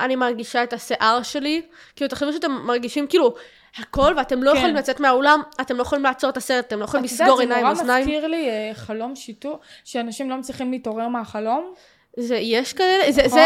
[0.00, 1.62] אני מרגישה את השיער שלי,
[1.96, 3.34] כאילו, תחשבו שאתם מרגישים כאילו
[3.76, 4.56] הכל, ואתם לא כן.
[4.56, 7.40] יכולים לצאת מהאולם, אתם לא יכולים לעצור את הסרט, אתם לא יכולים את יודעת, לסגור
[7.40, 8.00] עיניים, זה נורא.
[8.00, 11.74] מזכיר לי אה, חלום שיטור, שאנשים לא מצליחים להתעורר מהחלום.
[12.16, 13.38] זה, יש כאלה, זה, נכון?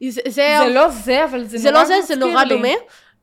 [0.00, 2.44] זה, זה, זה, זה לא זה, אבל זה זה נורא לא זה, זה מזכיר נורא.
[2.44, 2.68] דומה.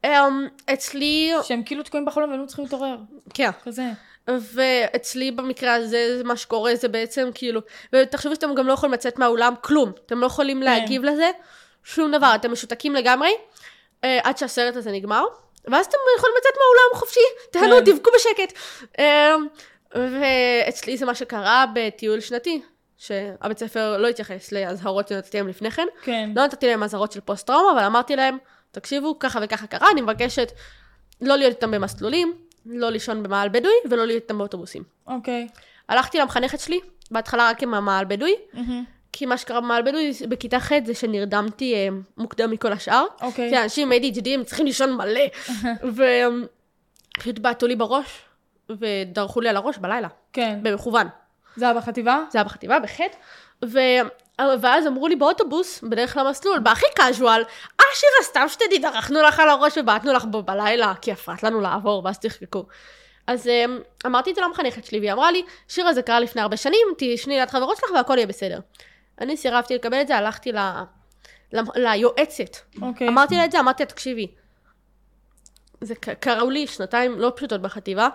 [0.06, 2.98] אמ, אצלי, שהם כאילו תקועים בחלום והם לא צריכים להתעורר.
[3.34, 3.84] כן, כזה.
[4.27, 7.61] ואצלי במקרה הזה, מה שקורה זה בעצם כאילו,
[7.93, 10.63] ותחשבו שאתם גם לא יכולים לצאת מהאולם כלום, אתם לא יכולים כן.
[10.63, 11.29] להגיב לזה,
[11.83, 13.29] שום דבר, אתם משותקים לגמרי,
[14.03, 15.25] אה, עד שהסרט הזה נגמר,
[15.67, 17.19] ואז אתם יכולים לצאת מהאולם חופשי,
[17.51, 17.85] תהנו, כן.
[17.85, 18.59] תבכו בשקט.
[18.99, 19.35] אה,
[19.95, 22.61] ואצלי זה מה שקרה בטיול שנתי,
[22.97, 26.29] שהבית ספר לא התייחס לאזהרות שנתתי להם לפני כן, כן.
[26.35, 28.37] לא נתתי להם אזהרות של פוסט טראומה, אבל אמרתי להם,
[28.71, 30.52] תקשיבו, ככה וככה קרה, אני מבקשת
[31.21, 32.33] לא להיות איתם במסלולים,
[32.65, 34.83] לא לישון במעל בדואי ולא להיות איתם באוטובוסים.
[35.07, 35.47] אוקיי.
[35.89, 36.79] הלכתי למחנכת שלי,
[37.11, 38.83] בהתחלה רק עם המעל בדואי, מהמם.
[39.11, 41.87] כי מה שקרה במעל בדואי בכיתה ח' זה שנרדמתי אה,
[42.17, 43.05] מוקדם מכל השאר.
[43.21, 43.49] אוקיי.
[43.49, 45.21] כי אנשים ADHD הם צריכים לישון מלא.
[47.17, 48.21] ופשוט בעטו לי בראש,
[48.69, 50.59] ודרכו לי על הראש בלילה, כן.
[50.63, 51.07] במכוון.
[51.55, 52.23] זה היה בחטיבה?
[52.31, 53.17] זה היה בחטיבה, בחטא.
[54.42, 57.44] ואז אמרו לי באוטובוס, בדרך למסלול, בהכי קאז'ואל,
[57.79, 61.62] אה שירה, סתם שתדעי, דרכנו לך על הראש ובעטנו לך בו בלילה, כי הפרעת לנו
[61.62, 62.65] לעבור, ואז תחכו.
[63.27, 66.58] אז אמ, אמרתי את זה למחנכת שלי, והיא אמרה לי, שירה זה קרה לפני הרבה
[66.58, 68.60] שנים, תשני ליד חברות שלך והכל יהיה בסדר.
[69.21, 70.58] אני סירבתי לקבל את זה, הלכתי ל...
[71.54, 71.60] ל...
[71.75, 72.58] ליועצת.
[72.81, 73.08] אוקיי.
[73.08, 74.27] אמרתי לה את זה, אמרתי לה, תקשיבי,
[75.81, 78.08] זה קראו לי שנתיים לא פשוטות בחטיבה,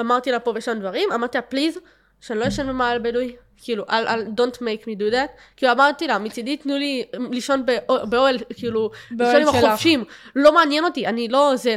[0.00, 1.78] אמרתי לה פה ושם דברים, אמרתי לה, פליז,
[2.20, 6.06] שאני לא אשן במעל בדואי, כאילו, אל, אל, don't make me do that, כאילו, אמרתי
[6.06, 9.64] לה, מצידי תנו לי לישון באו- באוהל, כאילו, לישון עם.
[9.64, 10.04] החופשים,
[10.36, 11.76] לא מעניין אותי, אני לא זה,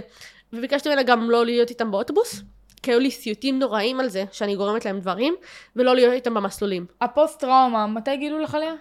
[0.54, 2.42] וביקשתי ממנה גם לא להיות איתם באוטובוס,
[2.84, 5.36] כי היו לי סיוטים נוראים על זה, שאני גורמת להם דברים,
[5.76, 6.86] ולא להיות איתם במסלולים.
[7.02, 8.74] הפוסט טראומה, מתי גילו לך עליה?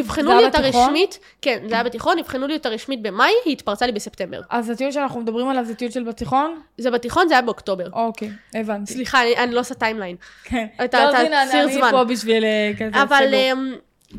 [0.00, 0.84] אבחנו לי היה אותה בתיכון?
[0.88, 4.40] רשמית, כן, זה היה בתיכון, אבחנו לי אותה רשמית במאי, היא התפרצה לי בספטמבר.
[4.50, 6.60] אז הטיול שאנחנו מדברים עליו זה טיול של בתיכון?
[6.78, 7.86] זה בתיכון, זה היה באוקטובר.
[7.92, 8.92] אוקיי, הבנתי.
[8.92, 10.16] סליחה, אני, אני לא עושה timeline.
[10.44, 10.66] כן.
[10.84, 11.16] אתה- לא,
[11.50, 11.90] ציר אני זמן.
[11.90, 13.34] פה בשביל אה, כזה אבל.
[13.34, 13.74] אמ,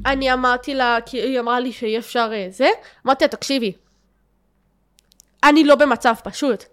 [0.06, 2.68] אני אמרתי לה, כי היא אמרה לי שאי אפשר אה, זה,
[3.06, 3.74] אמרתי לה, תקשיבי,
[5.44, 6.64] אני לא במצב פשוט.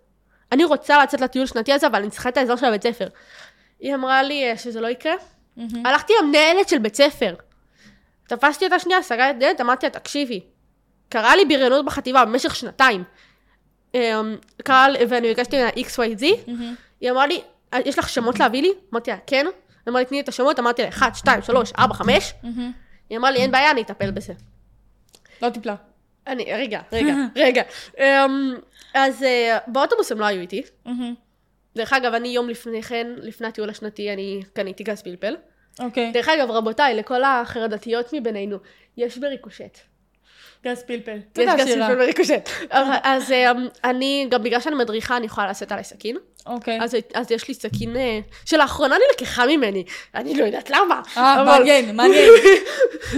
[0.53, 3.07] אני רוצה לצאת לטיול שנתי הזה, אבל אני צריכה את העזרה של הבית ספר.
[3.81, 5.15] היא אמרה לי אה, שזה לא יקרה.
[5.85, 7.35] הלכתי למנהלת של בית ספר.
[8.29, 10.41] תפסתי אותה שנייה, סגרתי את הדלת, אמרתי לה, תקשיבי,
[11.09, 13.05] קרה לי בריונות בחטיבה במשך שנתיים.
[13.95, 16.75] אמ, קרה, לי- ואני ביקשתי ממנה XYZ, מהמם.
[17.01, 17.41] היא אמרה לי,
[17.75, 18.71] "אה, יש לך שמות להביא לי?
[18.93, 19.47] אמרתי לה, כן.
[19.47, 19.53] היא
[19.91, 22.35] אמרה לי, תני לי את השמות, אמרתי לה, 1, 2, 3, 4, 5.
[22.43, 22.73] מהמם.
[23.11, 24.33] היא אמרה לי, אין בעיה, אני אטפל בזה.
[25.43, 25.75] לא טיפלה.
[26.27, 27.15] אני, רגע, רגע,
[27.45, 27.63] רגע.
[27.99, 28.55] אמ,
[28.95, 30.63] אז אה, באוטובוס הם לא היו איתי.
[31.77, 35.37] דרך אגב, אני יום לפני כן, לפני הטיול השנתי, אני קניתי גז פלפל.
[35.81, 36.13] אוקיי.
[36.13, 38.57] דרך אגב, רבותיי, לכל החרדתיות מבינינו,
[38.97, 39.79] יש בריקושט.
[40.65, 41.19] גז פלפל.
[41.39, 41.67] יש גז.
[41.67, 42.49] פלפל בריקושט.
[43.03, 46.17] אז אמ, אני, גם בגלל שאני מדריכה, אני יכולה לשאת עליי סכין.
[46.47, 46.79] אוקיי.
[47.15, 49.85] אז, יש לי סכין אה, שלאחרונה נלקחה ממני.
[50.15, 51.01] אני לא יודעת למה.
[51.17, 52.31] אה, מעניין, מעניין.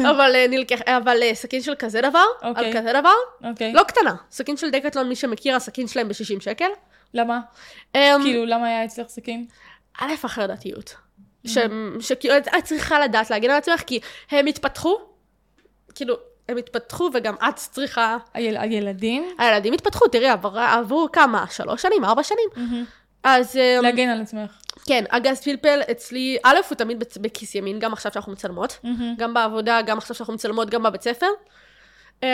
[0.10, 2.66] אבל אה, אה, סכין של כזה דבר, אוקיי.
[2.66, 3.72] על כזה דבר, אוקיי.
[3.72, 4.14] לא קטנה.
[4.30, 6.68] סכין של דקטלון, מי שמכיר, הסכין שלהם ב-60 שקל.
[7.14, 7.40] למה?
[7.94, 9.46] אמ, כאילו, למה היה אצלך סכין?
[10.00, 10.94] א', החרדתיות.
[12.00, 14.96] שכאילו, את צריכה לדעת להגן על עצמך, כי הם התפתחו,
[15.94, 16.14] כאילו,
[16.48, 18.16] הם התפתחו וגם את צריכה...
[18.34, 19.24] היל- הילדים?
[19.38, 21.44] הילדים התפתחו, תראי, עבר, עברו כמה?
[21.50, 22.04] שלוש שנים?
[22.04, 22.48] ארבע שנים?
[23.22, 24.50] אז אמ, להגן על עצמך.
[24.86, 28.78] כן, הגז פלפל אצלי, א', הוא תמיד בכיס ימין, גם עכשיו שאנחנו מצלמות.
[29.18, 31.26] גם בעבודה, גם עכשיו שאנחנו מצלמות, גם בבית ספר.
[32.22, 32.28] אמ,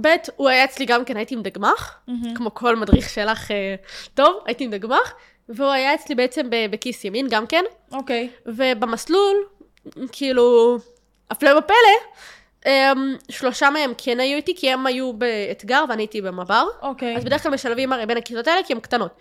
[0.00, 1.98] ב', הוא היה אצלי גם כן, הייתי עם דגמח,
[2.34, 3.74] כמו כל מדריך שלך אה,
[4.14, 5.14] טוב, הייתי עם דגמח,
[5.48, 8.30] והוא היה אצלי בעצם בכיס ימין גם כן, אוקיי.
[8.46, 9.36] ובמסלול,
[10.12, 10.78] כאילו,
[11.30, 11.76] הפלא ופלא,
[12.66, 16.66] אמ, שלושה מהם כן היו איתי, כי הם היו באתגר ואני הייתי במב"ר.
[16.82, 17.16] אוקיי.
[17.16, 19.20] אז בדרך כלל משלבים הרי בין הכיתות האלה, כי הן קטנות.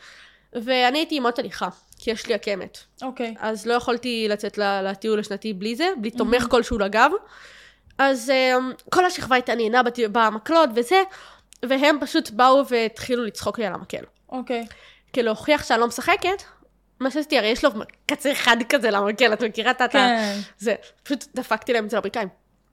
[0.53, 1.67] ואני הייתי עם עוד הליכה,
[1.97, 2.78] כי יש לי עקמת.
[3.01, 3.36] אוקיי.
[3.39, 7.11] אז לא יכולתי לצאת לטיול השנתי בלי זה, בלי תומך כלשהו לגב.
[7.97, 11.03] אז um, כל השכבה התעניינה בת- במקלות וזה,
[11.65, 14.03] והם פשוט באו והתחילו לצחוק לי על המקל.
[14.30, 14.65] אוקיי.
[15.14, 16.43] כדי להוכיח שאני לא משחקת,
[16.99, 17.70] מה שעשיתי, הרי יש לו
[18.05, 19.88] קצה אחד כזה למקל, את מכירה את ה...
[19.88, 20.39] כן.
[20.57, 22.28] זה, פשוט דפקתי להם את זה לברכיים.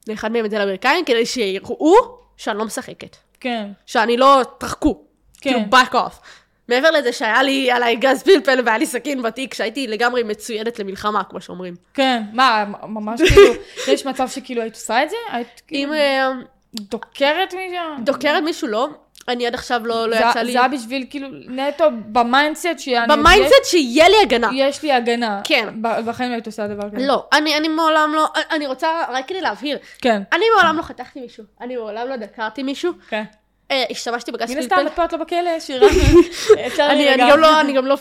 [0.09, 1.95] לאחד מהם את זה לברכיים, כדי שיראו
[2.37, 3.17] שאני לא משחקת.
[3.41, 3.69] כן.
[3.87, 5.05] שאני לא, תרחקו.
[5.41, 5.51] כן.
[5.51, 6.27] כאילו, back off.
[6.69, 11.25] מעבר לזה שהיה לי עליי גז פלפל והיה לי סכין בתיק, שהייתי לגמרי מצוידת למלחמה,
[11.25, 11.75] כמו שאומרים.
[11.95, 12.23] כן.
[12.33, 13.53] מה, ממש כאילו,
[13.95, 15.17] יש מצב שכאילו היית עושה את זה?
[15.31, 16.31] היית אם כאילו אה,
[16.75, 18.05] דוקרת מישהו?
[18.05, 18.89] דוקרת מישהו לא,
[19.31, 20.53] אני עד עכשיו לא לא זה- יצא לי...
[20.53, 23.07] זה היה בשביל כאילו נטו ב mindset שאני...
[23.09, 24.51] ב mindset שיהיה לי הגנה.
[24.55, 25.41] יש לי הגנה.
[25.45, 25.69] כן.
[25.83, 27.07] בחיים לא היית עושה דבר כזה.
[27.07, 30.23] לא, אני אני מעולם לא, אני רוצה, רק כדי להבהיר, כן.
[30.33, 33.25] אני מעולם לא חתכתי מישהו, אני מעולם לא דקרתי מישהו, כן.
[33.71, 34.75] אה, השתמשתי בגז מן פלפל.
[34.75, 35.89] הסתם, פה את לא בכלא, שירה.
[36.91, 37.17] אני.
[37.31, 37.97] גם לא, אני גם לא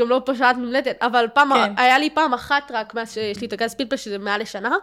[0.00, 1.72] גם לא פושעת נמלטת, אבל פעם, כן.
[1.76, 4.76] היה לי פעם אחת רק מאז שיש לי את הגז פלפל, שזה מעל לשנה,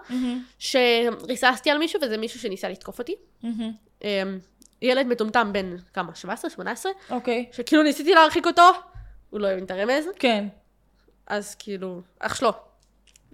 [0.60, 3.16] שריססתי על מישהו, וזה מישהו שניסה לתקוף אותי.
[4.82, 6.16] ילד מטומטם בן כמה?
[6.16, 6.50] 17?
[6.50, 6.92] 18?
[7.10, 7.46] אוקיי.
[7.52, 8.70] שכאילו ניסיתי להרחיק אותו,
[9.30, 10.48] הוא לא הבין את הרמז, כן.
[11.28, 12.52] אז כאילו, אח שלו,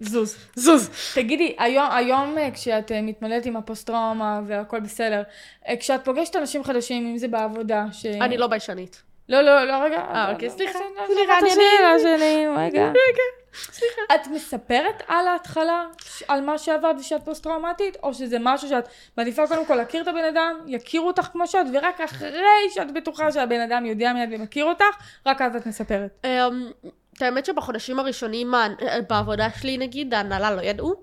[0.00, 0.36] זוז.
[0.54, 0.90] זוז.
[1.14, 5.22] תגידי, היום, היום אה, כשאת אה, מתמלאת עם הפוסט-טראומה והכל בסדר,
[5.68, 8.06] אה, כשאת פוגשת אנשים חדשים, אם זה בעבודה, ש...
[8.06, 9.02] אני לא ביישנית.
[9.28, 9.96] לא, לא, לא, רגע.
[9.96, 10.78] אה, אוקיי, לא, סליחה.
[10.78, 12.82] לא, סליחה, לא, אני- השאלה שלי, רגע.
[12.86, 13.22] רגע,
[13.54, 14.00] סליחה.
[14.14, 15.84] את מספרת על ההתחלה,
[16.28, 20.24] על מה שעברת ושאת פוסט-טראומטית, או שזה משהו שאת מעדיפה קודם כל להכיר את הבן
[20.24, 22.30] אדם, יכירו אותך כמו שאת, ורק אחרי
[22.70, 24.84] שאת בטוחה שהבן אדם יודע מיד ומכיר אותך,
[25.26, 26.26] רק אז את מספרת.
[26.26, 26.70] אמ,
[27.16, 28.68] את האמת שבחודשים הראשונים ה-
[29.08, 30.94] בעבודה שלי נגיד, ההנהלה לא ידעו.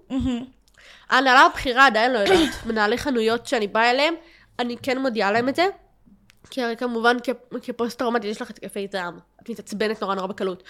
[1.09, 2.37] ההנהלה הבכירה עדיין לא יודעת.
[2.65, 4.13] מנהלי חנויות שאני באה אליהם,
[4.59, 5.65] אני כן מודיעה להם את זה.
[6.49, 9.19] כי הרי כמובן כ- כפוסט טראומטית יש לך התקפי זעם.
[9.43, 10.63] את מתעצבנת נורא נורא בקלות.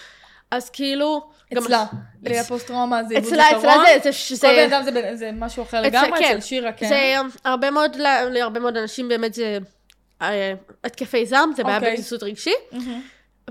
[0.52, 1.30] אז כאילו...
[1.54, 1.90] אצלה, אצ-
[2.24, 3.86] לפוסט-טראומה זה איבוד אצלה, אצלה זיכרון.
[4.36, 4.48] זה...
[4.48, 6.32] כל בן אדם זה משהו אחר לגמרי, כן.
[6.32, 6.88] אצל שירה כן.
[6.88, 7.96] זה um, הרבה מאוד,
[8.32, 9.58] להרבה מאוד אנשים באמת זה
[10.22, 10.54] אה,
[10.84, 11.90] התקפי זעם, זה בעיה אוקיי.
[11.92, 12.54] בהתנסות רגשי.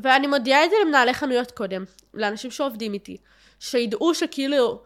[0.02, 3.16] ואני מודיעה את זה למנהלי חנויות קודם, לאנשים שעובדים איתי,
[3.60, 4.82] שידעו שכאילו,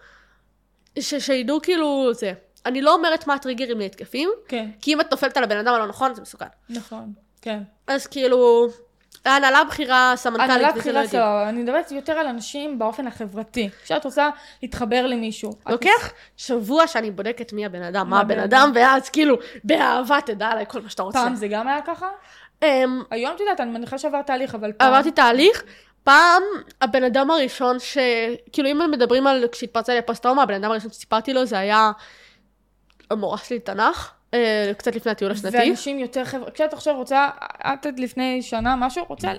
[0.99, 2.33] שידעו כאילו זה.
[2.67, 5.87] אני לא אומרת מה הטריגרים להתקפים, כן, כי אם את נופלת על הבן אדם הלא
[5.87, 6.47] נכון, זה מסוכן.
[6.69, 7.13] נכון,
[7.43, 7.59] כן.
[7.87, 8.69] אז כאילו,
[9.25, 11.23] ההנהלה הבכירה, סמנכ"לית, הנהלה וזה לא יודעים.
[11.23, 13.71] סבבה, אני מדברת יותר על אנשים באופן החברתי.
[13.85, 14.31] כשאת רוצה
[14.63, 15.51] להתחבר למישהו.
[15.51, 20.47] את לוקח שבוע שאני בודקת מי הבן אדם, מה הבן אדם, ואז כאילו, באהבה תדע
[20.47, 21.19] עליי כל מה שאתה רוצה.
[21.19, 22.09] פעם זה גם היה ככה?
[22.63, 24.93] אמ, היום את יודעת, אני מניחה שעבר תהליך, אבל פעם...
[24.93, 25.63] עברתי תהליך.
[26.05, 26.43] פעם
[26.81, 27.99] הבן אדם הראשון ש...
[28.53, 31.91] כאילו אם מדברים על כשהתפרצה לי הפוסט-טראומה, הבן אדם הראשון שסיפרתי לו זה היה
[33.11, 34.13] המורה שלי לתנ"ך,
[34.79, 35.57] קצת לפני הטיול השנתי.
[35.57, 36.51] ואנשים יותר חבר'ה...
[36.51, 37.29] כשאת עכשיו רוצה,
[37.75, 39.33] את עד לפני שנה, משהו, רוצה...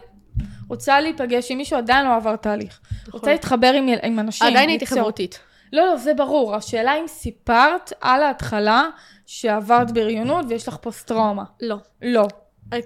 [0.69, 2.79] רוצה להיפגש עם מישהו, עדיין לא עבר תהליך.
[3.11, 4.47] רוצה להתחבר עם, עם אנשים.
[4.47, 4.85] עדיין הייתי.
[4.85, 5.39] חברותית.
[5.73, 6.55] לא, לא, זה ברור.
[6.55, 8.87] השאלה אם סיפרת על ההתחלה
[9.25, 11.43] שעברת בריונות ויש לך פוסט-טראומה.
[11.61, 11.77] לא.
[12.01, 12.27] לא.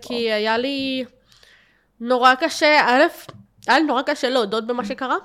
[0.02, 1.06] כי היה לי
[2.00, 3.04] נורא קשה, א',
[3.68, 5.16] היה לי נורא קשה להודות במה שקרה.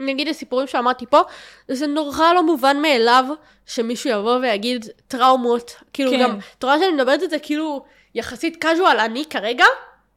[0.00, 1.20] אני אגיד הסיפורים שאמרתי פה,
[1.68, 3.24] זה נורא לא מובן מאליו
[3.66, 5.76] שמישהו יבוא ויגיד טראומות.
[5.92, 6.22] כאילו כן.
[6.22, 9.64] גם, את רואה שאני מדברת את זה כאילו יחסית קאז'ואל, אני כרגע,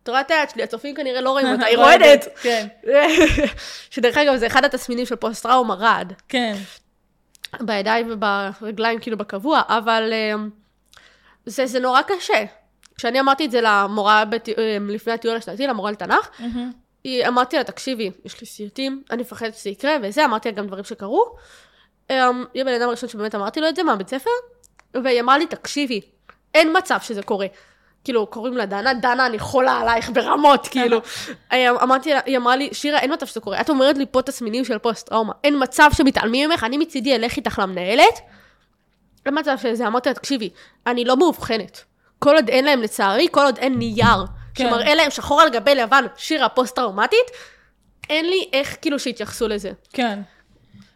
[0.03, 2.27] את רואה את היד שלי, הצופים כנראה לא רואים אותה, היא רועדת.
[2.41, 2.67] כן.
[3.91, 6.13] שדרך אגב זה אחד התסמינים של פוסט טראומה רעד.
[6.29, 6.55] כן.
[7.59, 10.49] בידיים וברגליים כאילו בקבוע, אבל אמ,
[11.45, 12.43] זה, זה נורא קשה.
[12.97, 14.49] כשאני אמרתי את זה למורה בת...
[14.49, 16.29] אמ, לפני הטיול השנתי, למורה לתנ"ך,
[17.03, 20.67] היא, אמרתי לה, תקשיבי, יש לי סיוטים, אני מפחדת שזה יקרה, וזה, אמרתי לה גם
[20.67, 21.35] דברים שקרו.
[22.09, 24.29] אמ, היא הבן אדם הראשון שבאמת אמרתי לו את זה מהבית ספר,
[25.03, 26.01] והיא אמרה לי, תקשיבי,
[26.53, 27.47] אין מצב שזה קורה.
[28.03, 31.01] כאילו, קוראים לה דנה, דנה, אני חולה עלייך ברמות, כאילו.
[31.53, 33.61] אמ, אמרתי לה, היא אמרה לי, שירה, אין מצב שזה קורה.
[33.61, 35.33] את אומרת לי פה תסמינים של פוסט-טראומה.
[35.43, 38.19] אין מצב שמתעלמים ממך, אני מצידי אלך איתך למנהלת.
[39.25, 40.49] אין מצב שזה, אמרתי לה, תקשיבי,
[40.87, 41.83] אני לא מאובחנת.
[42.19, 44.25] כל עוד אין להם, לצערי, כל עוד אין נייר,
[44.55, 44.69] כן.
[44.69, 47.31] שמראה להם שחור על גבי לבן, שירה פוסט-טראומטית,
[48.09, 49.71] אין לי איך כאילו שיתייחסו לזה.
[49.93, 50.19] כן.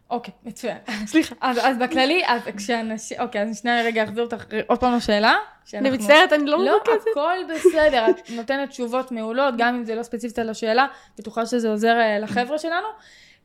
[0.09, 0.77] אוקיי, מצוין.
[1.11, 1.35] סליחה.
[1.41, 5.35] אז, אז בכללי, אז כשאנשים, אוקיי, אז שנייה רגע אחזיר אותך עוד פעם לשאלה.
[5.73, 7.07] אני מצטערת, אני לא לא, מרוכזת.
[7.11, 10.87] הכל בסדר, את נותנת תשובות מעולות, גם אם זה לא ספציפית על השאלה,
[11.19, 12.87] בטוחה שזה עוזר אה, לחבר'ה שלנו.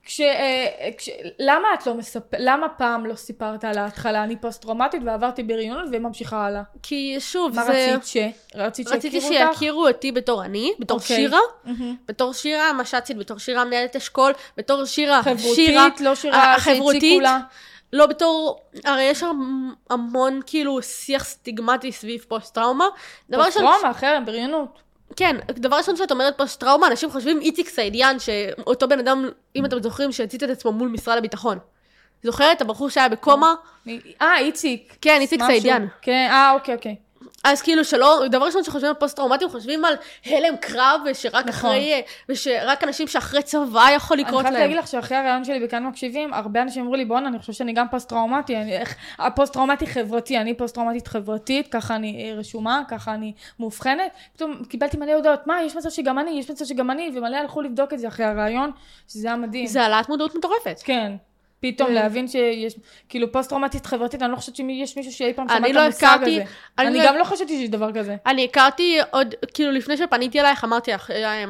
[0.05, 0.67] כש, אה,
[0.99, 5.89] כש, למה את לא מספרת, למה פעם לא סיפרת על ההתחלה, אני פוסט-טראומטית ועברתי בריונות
[5.93, 6.63] וממשיכה הלאה?
[6.83, 7.95] כי שוב, מה זה...
[7.97, 8.17] רצית ש?
[8.55, 9.53] רצית רציתי שיכירו אותך?
[9.53, 11.17] שיכירו אותי בתור אני, בתור אוקיי.
[11.17, 11.97] שירה, מהמם.
[12.09, 17.21] בתור שירה המש"צית, בתור שירה מנהלת אשכול, בתור שירה, שירה, חברותית, לא שירה החברותית, שהציקו
[17.21, 17.41] לה.
[17.93, 22.87] לא בתור, הרי יש המ- המון כאילו שיח סטיגמטי סביב פוסט טראומה.
[23.31, 24.79] דבר ראשון, פוסט-טראומה, חרם, בריונות.
[25.17, 29.65] כן, דבר ראשון שאת אומרת פוסט טראומה, אנשים חושבים איציק סעידיאן, שאותו בן אדם, אם
[29.65, 31.59] אתם זוכרים, שהצית את עצמו מול משרד הביטחון.
[32.23, 32.61] זוכרת?
[32.61, 33.55] הבחור שהיה בקומה?
[34.23, 34.97] אה, איציק.
[35.01, 35.43] כן, איציק.
[35.43, 35.87] סעידיאן.
[36.03, 36.97] כן, אה, אוקיי, אוקיי.
[37.45, 39.95] אז כאילו שלא, דבר ראשון שחושבים על פוסט טראומטיים, חושבים על
[40.27, 41.71] הלם קרב, ושרק נכון.
[41.71, 44.63] אחרי, ושרק אנשים שאחרי צבא יכול אני לקרות חייבת להם.
[44.63, 47.73] להגיד לך שאחרי הראיון שלי בכאן מקשיבים, הרבה אנשים אמרו לי, בואנה, אני חושבת שאני
[47.73, 54.11] גם פוסט-טראומטי, אני- איך- הפוסט-טראומטי חברתי, אני פוסט-טראומטית חברתית, ככה אני רשומה, ככה אני מאובחנת.
[54.37, 57.61] פתאום קיבלתי מלא הודעות, מה, יש מצב שגם אני, יש מצב שגם אני, ומלא הלכו
[57.61, 58.71] לבדוק את זה אחרי הרעיון,
[59.09, 59.67] שזה היה מדהים.
[59.67, 60.81] זה העלאת מודעות מטורפת.
[60.85, 61.13] כן.
[61.63, 61.95] פתאום כן.
[61.95, 62.75] להבין שיש,
[63.09, 66.45] כאילו פוסט-טראומטית חברתית, אני לא חושבת שיש מישהו שאי פעם שמע את לא המושג הזה.
[66.79, 68.17] אני אני לא- גם לא חשבתי שיש דבר כזה.
[68.27, 71.45] אני הכרתי עוד, כאילו לפני שפניתי אלייך, אמרתי לך, אה,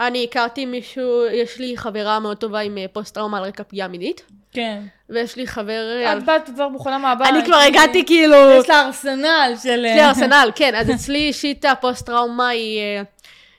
[0.00, 3.88] אני הכרתי מישהו, יש לי חברה מאוד טובה עם אה, פוסט טראומה על רקע פגיעה
[3.88, 4.82] מינית, כן.
[5.08, 6.02] ויש לי חבר...
[6.04, 7.28] אה, את באת כבר מוכנה מהבית.
[7.28, 8.36] אני כבר הגעתי כאילו...
[8.60, 9.84] יש לה ארסנל של...
[9.84, 12.80] יש לי ארסנל, כן, אז אצלי אישית הפוסט טראומה היא,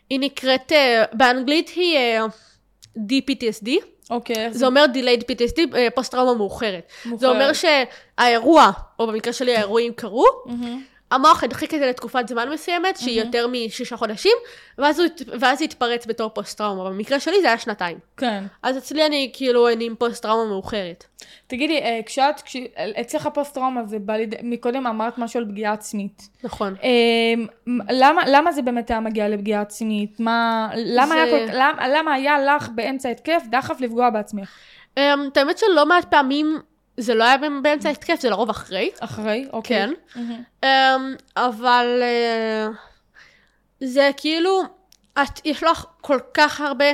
[0.09, 0.72] היא נקראת,
[1.14, 1.97] באנגלית היא
[2.98, 3.70] DPTSD,
[4.10, 6.92] אוקיי, איך זה אומר delayed PTSD, אה, פוסט טראומה מאוחרת.
[7.04, 7.30] זה מאוחרת.
[7.30, 10.84] אומר שהאירוע, או במקרה שלי האירועים קרו, מהמם.
[11.12, 14.32] המוח הדחיק את זה לתקופת זמן מסוימת, שהיא יותר משישה חודשים,
[14.78, 15.07] ואז, הוא,
[15.39, 16.89] ואז זה התפרץ בתור פוסט טראומה.
[16.89, 17.97] במקרה שלי זה היה שנתיים.
[18.18, 18.43] כן.
[18.64, 21.03] אז אצלי אני כאילו, אני עם פוסט טראומה מאוחרת.
[21.47, 22.55] תגידי, אה, כשאת, כש-
[23.01, 26.30] אצלך פוסט-טראומה זה בא לידי, מקודם אמרת משהו על פגיעה עצמית.
[26.43, 26.76] נכון.
[26.84, 27.34] אה,
[27.89, 30.20] למה, למה זה באמת היה מגיע לפגיעה עצמית?
[30.20, 34.49] מה, למה, זה- היה כל, למה, למה היה לך באמצע התקף דחף לפגוע בעצמך?
[34.99, 35.01] Um,
[35.32, 36.59] את האמת שלא מעט פעמים
[36.98, 38.89] זה לא היה באמצע התקף, זה לרוב אחרי.
[39.00, 39.48] אחרי?
[39.54, 39.78] אוקיי.
[39.78, 39.94] כן.
[40.16, 40.44] מהמם.
[40.66, 42.76] Um, אבל uh,
[43.84, 44.62] זה כאילו,
[45.14, 46.86] את, יש לך כל כך הרבה,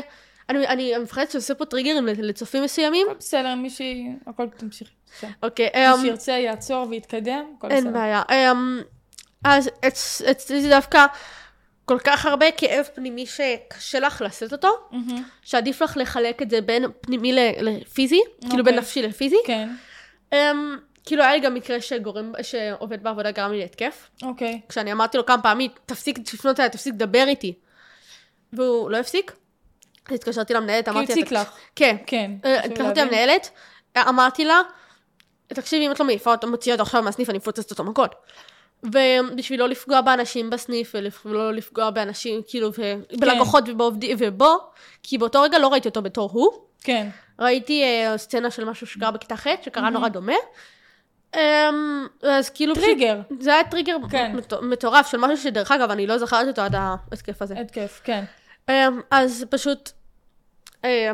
[0.50, 3.08] אני, אני מפחדת שעושה פה טריגרים לצופים מסוימים.
[3.20, 3.82] בסדר, מי ש...
[4.28, 4.91] הכל תמשיכי.
[5.43, 7.93] אוקיי, מי um, שירצה יעצור ויתקדם, הכל אין בסדר.
[7.93, 8.22] בעיה.
[8.30, 8.84] Um,
[9.43, 11.06] אז אצ- אצלי זה דווקא
[11.88, 15.24] כל כך הרבה כאב פנימי שקשה לך לשאת אותו, מהמם.
[15.44, 18.78] שעדיף לך לחלק את זה בין פנימי לפיזי, כאילו בין אוקיי.
[18.80, 19.38] נפשי לפיזי.
[19.46, 19.70] כן,
[20.32, 20.36] Um,
[21.06, 24.10] כאילו היה לי גם מקרה שגורם, שעובד בעבודה גרם לי להתקף.
[24.24, 24.62] אוקיי.
[24.70, 27.54] כשאני אמרתי לו כמה פעמים, תפסיק לפנות אליי, תפסיק לדבר איתי.
[28.54, 29.32] והוא לא הפסיק.
[30.10, 31.12] אז התקשרתי למנהלת, כי אמרתי...
[31.12, 31.52] הציק לה, לך.
[31.76, 31.96] כן.
[32.06, 32.32] כן.
[32.46, 33.02] אה, התקשרתי.
[33.02, 33.50] למנהלת,
[33.98, 34.62] אמרתי לה,
[35.48, 38.16] תקשיבי, אם את לא מעיפה אותה, מוציאה אותו עכשיו מהסניף, אני מפוצצת אותו מכות.
[38.84, 44.58] ובשביל לא לפגוע באנשים בסניף, ולא לפגוע באנשים, כאילו, ו- בלקוחות ובעובדים, ובו,
[45.04, 46.52] כי באותו רגע לא ראיתי אותו בתור הוא.
[46.84, 47.10] כן.
[47.40, 50.34] ראיתי אה, סצנה של משהו שקרה בכיתה ח', שקרה נורא דומה.
[51.36, 51.40] אמ,
[52.24, 52.76] אז כאילו...
[52.76, 53.20] פשוט- טריגר.
[53.40, 54.32] זה היה טריגר כן.
[54.36, 57.56] מט- מטורף של משהו שדרך אגב, אני לא זכרתי אותו עד ההתקף הזה.
[57.60, 58.24] התקף, כן.
[58.70, 58.74] אמ,
[59.12, 59.90] אז פשוט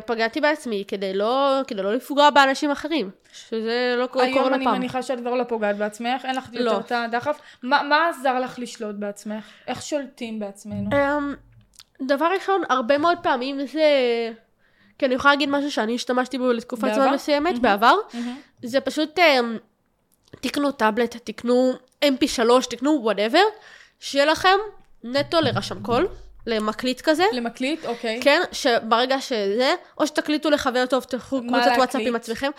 [0.06, 4.58] פגעתי בעצמי כדי לא, כדי לא לפגוע באנשים אחרים, שזה לא קורה היום קורה אני
[4.58, 4.80] לו פעם.
[4.80, 6.72] מניחה שאת כבר לא פוגעת בעצמך, אין לך לא.
[6.72, 7.40] יותר את הדחף.
[7.64, 9.44] מה מה עזר לך לשלוט בעצמך?
[9.68, 10.90] איך שולטים בעצמנו?
[10.94, 11.36] אמ,
[12.02, 13.82] דבר ראשון, הרבה מאוד פעמים זה...
[15.00, 16.96] כי אני יכולה להגיד משהו שאני השתמשתי בו לתקופת בעבר?
[16.96, 17.62] זמן מסוימת, מהמם.
[17.62, 17.96] בעבר.
[18.14, 18.36] מהמם.
[18.64, 19.58] זה פשוט, אמ,
[20.42, 21.74] תקנו טאבלט, תקנו
[22.06, 23.44] mp3, תקנו whatever,
[24.00, 24.58] שיהיה לכם
[25.04, 26.08] נטו לרשם קול,
[26.48, 27.24] למקליט כזה.
[27.34, 28.20] למקליט, אוקיי.
[28.22, 32.02] כן, שברגע שזה, או שתקליטו לחבר טוב, תלכו קבוצת וואטסאפ?
[32.06, 32.52] עם עצמכם.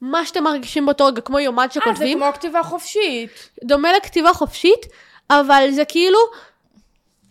[0.00, 3.50] מה שאתם מרגישים באותו רגע, כמו יומן אה, זה שכותבים, כמו כתיבה חופשית.
[3.64, 4.86] דומה לכתיבה חופשית,
[5.30, 6.18] אבל זה כאילו,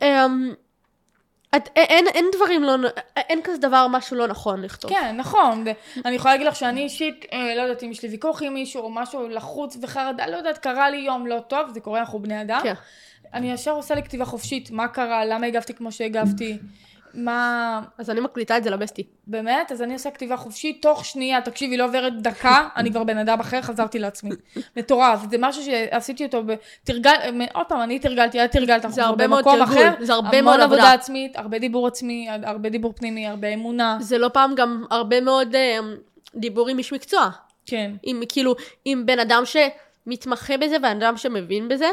[0.01, 0.53] אמ,
[1.55, 2.75] את, אין, אין דברים לא,
[3.17, 4.91] אין כזה דבר משהו לא נכון לכתוב.
[4.91, 5.65] כן, נכון.
[6.05, 8.83] אני יכולה להגיד לך שאני אישית, אה, לא יודעת אם יש לי ויכוח עם מישהו
[8.83, 12.41] או משהו לחוץ וחרדה, לא יודעת, קרה לי יום לא טוב, זה קורה, אנחנו בני
[12.41, 12.59] אדם.
[12.63, 12.73] כן.
[13.33, 16.57] אני ישר עושה לי כתיבה חופשית, מה קרה, למה הגבתי כמו שהגבתי,
[17.13, 17.81] מה...
[17.97, 19.03] אז אני מקליטה את זה לבסטי.
[19.27, 19.71] באמת?
[19.71, 23.39] אז אני עושה כתיבה חופשית, תוך שנייה, תקשיבי, לא עוברת דקה, אני כבר בן אדם
[23.39, 24.31] אחר, חזרתי לעצמי.
[24.77, 26.43] מטורף, זה משהו שעשיתי אותו,
[26.83, 27.11] תרגל,
[27.53, 30.81] עוד פעם, אני תרגלתי, את תרגלת, זה הרבה מאוד תרגול, זה הרבה המון מאוד עבודה
[30.81, 30.93] עבודה.
[30.93, 33.97] עצמית, הרבה דיבור עצמי, הרבה דיבור פנימי, הרבה אמונה.
[34.01, 35.95] זה לא פעם גם הרבה מאוד אמ,
[36.35, 37.29] דיבור עם איש מקצוע.
[37.65, 37.91] כן.
[38.03, 38.55] עם כאילו,
[38.85, 41.89] עם בן אדם שמתמחה בזה, בן אדם שמבין בזה.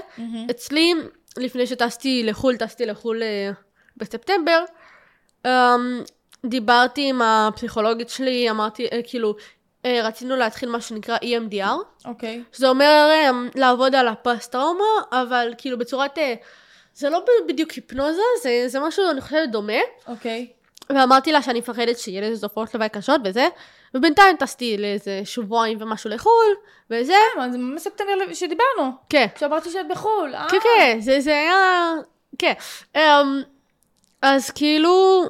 [0.50, 0.94] אצלי,
[1.38, 3.50] לפני שטסתי לחו"ל, טסתי לחו"ל אה,
[3.96, 4.64] בספטמבר,
[5.46, 6.02] אמ,
[6.46, 9.34] דיברתי עם הפסיכולוגית שלי, אמרתי, אה, כאילו,
[9.84, 12.42] אה, רצינו להתחיל מה שנקרא EMDR, אוקיי.
[12.52, 13.10] שזה אומר
[13.54, 16.18] לעבוד על הפוסט-טראומה, אבל כאילו בצורת,
[16.94, 19.72] זה לא בדיוק היפנוזה, זה, זה משהו, אני חושבת, דומה.
[20.06, 20.52] אוקיי.
[20.92, 23.48] ואמרתי לה שאני מפחדת שיהיה לזה תופעות לוואי קשות וזה,
[23.94, 26.54] ובינתיים טסתי לאיזה שבועיים ומשהו לחו"ל,
[26.90, 28.90] וזה, אה, זה מספטמבר שדיברנו.
[29.08, 29.26] כן.
[29.34, 30.34] כשאמרתי שאת בחו"ל.
[30.34, 30.46] אה.
[30.50, 31.92] כן, כן, זה, זה היה...
[32.38, 32.52] כן.
[32.96, 32.98] Um,
[34.22, 35.24] אז כאילו,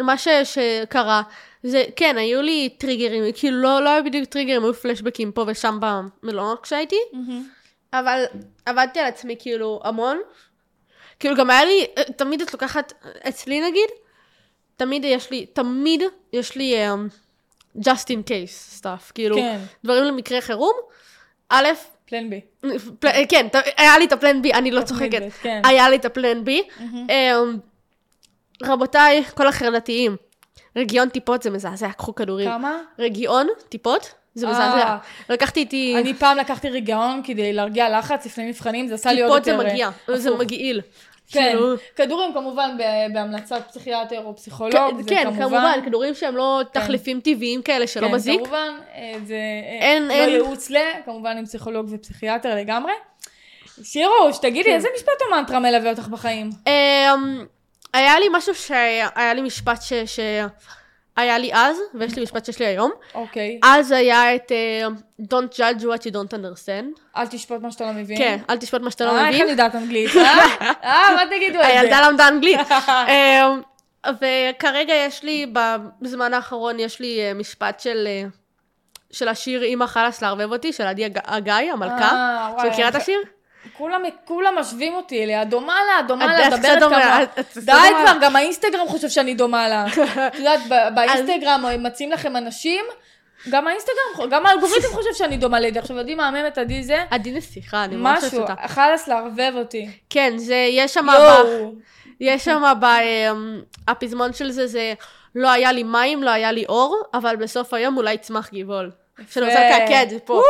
[0.00, 1.22] מה ש, שקרה,
[1.62, 5.78] זה, כן, היו לי טריגרים, כאילו לא, לא היו בדיוק טריגרים, היו פלשבקים פה ושם
[5.80, 7.48] במלונות כשהייתי, מהמם.
[7.92, 8.24] אבל
[8.66, 10.20] עבדתי על עצמי כאילו המון.
[11.20, 11.86] כאילו גם היה לי,
[12.16, 12.92] תמיד את לוקחת,
[13.28, 13.88] אצלי נגיד,
[14.76, 16.02] תמיד יש לי, תמיד
[16.32, 16.98] יש לי um,
[17.78, 19.58] just in case stuff, כאילו, כן.
[19.84, 20.74] דברים למקרה חירום.
[21.48, 21.66] א',
[22.06, 22.40] פלן בי.
[22.98, 23.08] פל...
[23.28, 23.46] כן,
[23.76, 25.22] היה לי את הפלן בי, אני לא צוחקת.
[25.42, 25.62] כן.
[25.64, 26.62] היה לי את הפלן בי.
[26.80, 27.58] אמ,
[28.62, 30.16] רבותיי, כל החרדתיים,
[30.76, 32.50] רגיעון טיפות זה מזעזע, קחו כדורים.
[32.50, 32.78] כמה?
[32.98, 34.52] רגיעון טיפות זה אה.
[34.52, 34.96] מזעזע.
[35.28, 35.96] לקחתי איתי...
[35.98, 39.68] אני פעם לקחתי ריגאון כדי להרגיע לחץ לפני מבחנים, זה עשה לי עוד טיפות יותר...
[39.68, 40.40] זה מגיע, אה, זה הפוך.
[40.40, 40.80] מגעיל.
[41.30, 42.76] כן, כאילו- כדורים כמובן
[43.12, 45.40] בהמלצת פסיכיאטר או פסיכולוג, כן, זה כן, כמובן...
[45.42, 48.40] כמובן, כדורים שהם לא תחליפים טבעיים כאלה שלא כן, מזיק.
[48.40, 50.76] כמובן, אה, זה אה, אין- לא אין- ייעוץ ל...
[51.04, 52.92] כמובן עם פסיכולוג ופסיכיאטר לגמרי.
[53.82, 54.74] שירוש, תגידי, כן.
[54.74, 56.50] איזה משפט או מנטרה מלווה אותך בחיים?
[56.66, 57.44] אמ,
[57.92, 59.92] היה לי משהו שהיה לי משפט ש...
[61.18, 62.90] שהיה לי אז, ויש לי משפט שיש לי היום.
[63.14, 63.60] אוקיי.
[63.64, 64.86] אז היה את אה,
[65.22, 67.00] Don't judge what you don't understand.
[67.16, 68.18] אל תשפוט מה שאתה לא מבין.
[68.18, 69.42] כן, אל תשפוט מה שאתה לא אה, איך מבין.
[69.42, 70.44] אני יודעת אנגלית, אה?
[70.84, 71.66] אה, מה תגידו את זה?
[71.66, 72.60] הילדה למדה אנגלית.
[73.08, 73.60] אמ,
[74.20, 75.52] וכרגע יש לי,
[76.00, 78.04] בזמן האחרון יש לי אה, משפט של...
[78.06, 78.24] אה,
[79.12, 81.94] של השיר "אמא חלאס לערבב אותי", של עדי הג- הגיא, המלכה.
[82.12, 83.18] אה, וואי, את מכירה את השיר?
[83.72, 87.42] כולם, כולם משווים אותי אליה, דומה לה, דומה לה, מדברת דומה, כמה...
[87.56, 87.72] די.
[88.04, 89.86] כבר, גם האינסטגרם חושב שאני דומה לה.
[90.26, 90.60] את יודעת,
[90.94, 92.84] באינסטגרם מציעים לכם אנשים,
[93.50, 95.78] גם האינסטגרם, גם האלגוריתם חושב שאני דומה לידי.
[95.78, 97.04] עכשיו, יודעים מהממת, עדי זה?
[97.10, 98.68] עדי נסיכה, אני ממש משהו, אוהבת אותה.
[98.68, 99.88] חלאס לערבב אותי.
[100.10, 101.06] כן, זה, יש שם.
[102.20, 104.94] יש שם, ב- אמ, הפזמון של זה, זה
[105.34, 108.90] לא היה לי מים, לא היה לי אור, אבל בסוף היום אולי יצמח גבעול.
[109.30, 109.60] שאני רוצה
[110.10, 110.42] זה פה.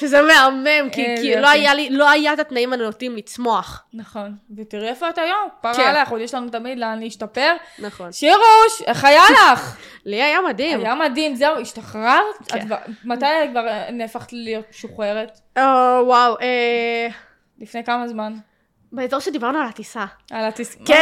[0.00, 1.34] שזה מהמם, כי.
[1.36, 3.84] לא היה לא היה את התנאים הנאותים לצמוח.
[3.94, 4.34] נכון.
[4.56, 5.72] ותראי איפה את היום, כן.
[5.72, 7.52] פרה לך, עוד יש לנו תמיד לאן להשתפר.
[7.78, 8.12] נכון.
[8.12, 9.76] שירוש, איך היה לך?
[10.06, 10.80] לי היה מדהים.
[10.80, 12.22] היה מדהים, זהו, השתחררת?
[12.48, 12.66] כן.
[13.04, 15.38] מתי כבר נהפכת להיות משוחררת?
[15.56, 17.08] אה, וואו, אה,
[17.58, 18.32] לפני כמה זמן?
[18.92, 20.04] באזור שדיברנו על הטיסה.
[20.30, 20.76] על הטיס...
[20.80, 20.94] מה, כן,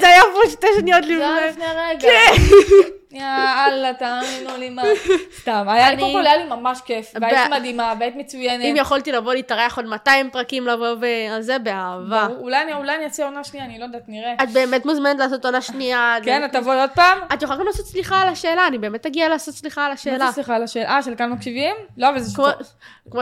[0.00, 1.48] זה היה לפני- פה שתי שניות זה היה לפני.
[1.50, 2.00] לפני רגע.
[2.08, 2.42] כן.
[3.12, 4.82] יאללה, תאמינו לי מה.
[5.40, 8.64] סתם, היה לי קודם כל, היה לי ממש כיף, והיית מדהימה, והיית מצוינת.
[8.64, 12.26] אם יכולתי לבוא להתארח עוד 200 פרקים לבוא ועל זה באהבה.
[12.40, 12.62] אולי
[12.96, 14.34] אני- אעשה עונה שנייה, אני לא יודעת, נראה.
[14.42, 16.16] את באמת מוזמנת לעשות עונה שנייה.
[16.24, 17.18] כן, את תבואי עוד פעם?
[17.34, 20.26] את יכולה גם לעשות סליחה על השאלה, אני באמת אגיע לעשות סליחה על מה השאלה.
[20.26, 20.88] זה סליחה על השאלה?
[20.96, 21.74] אה, של כאן מקשיבים?
[21.96, 22.36] לא, אבל זה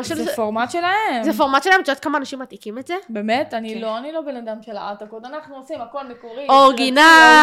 [0.02, 0.14] של...
[0.14, 1.22] זה פורמט שלהם.
[1.22, 2.94] זה פורמט שלהם, את יודעת כמה אנשים מעתיקים את זה?
[3.08, 3.54] באמת?
[3.54, 3.80] אני כן.
[3.80, 6.46] לא, אני לא בן אדם של העתקות, אנחנו עושים הכל מקורי.
[6.48, 7.00] original.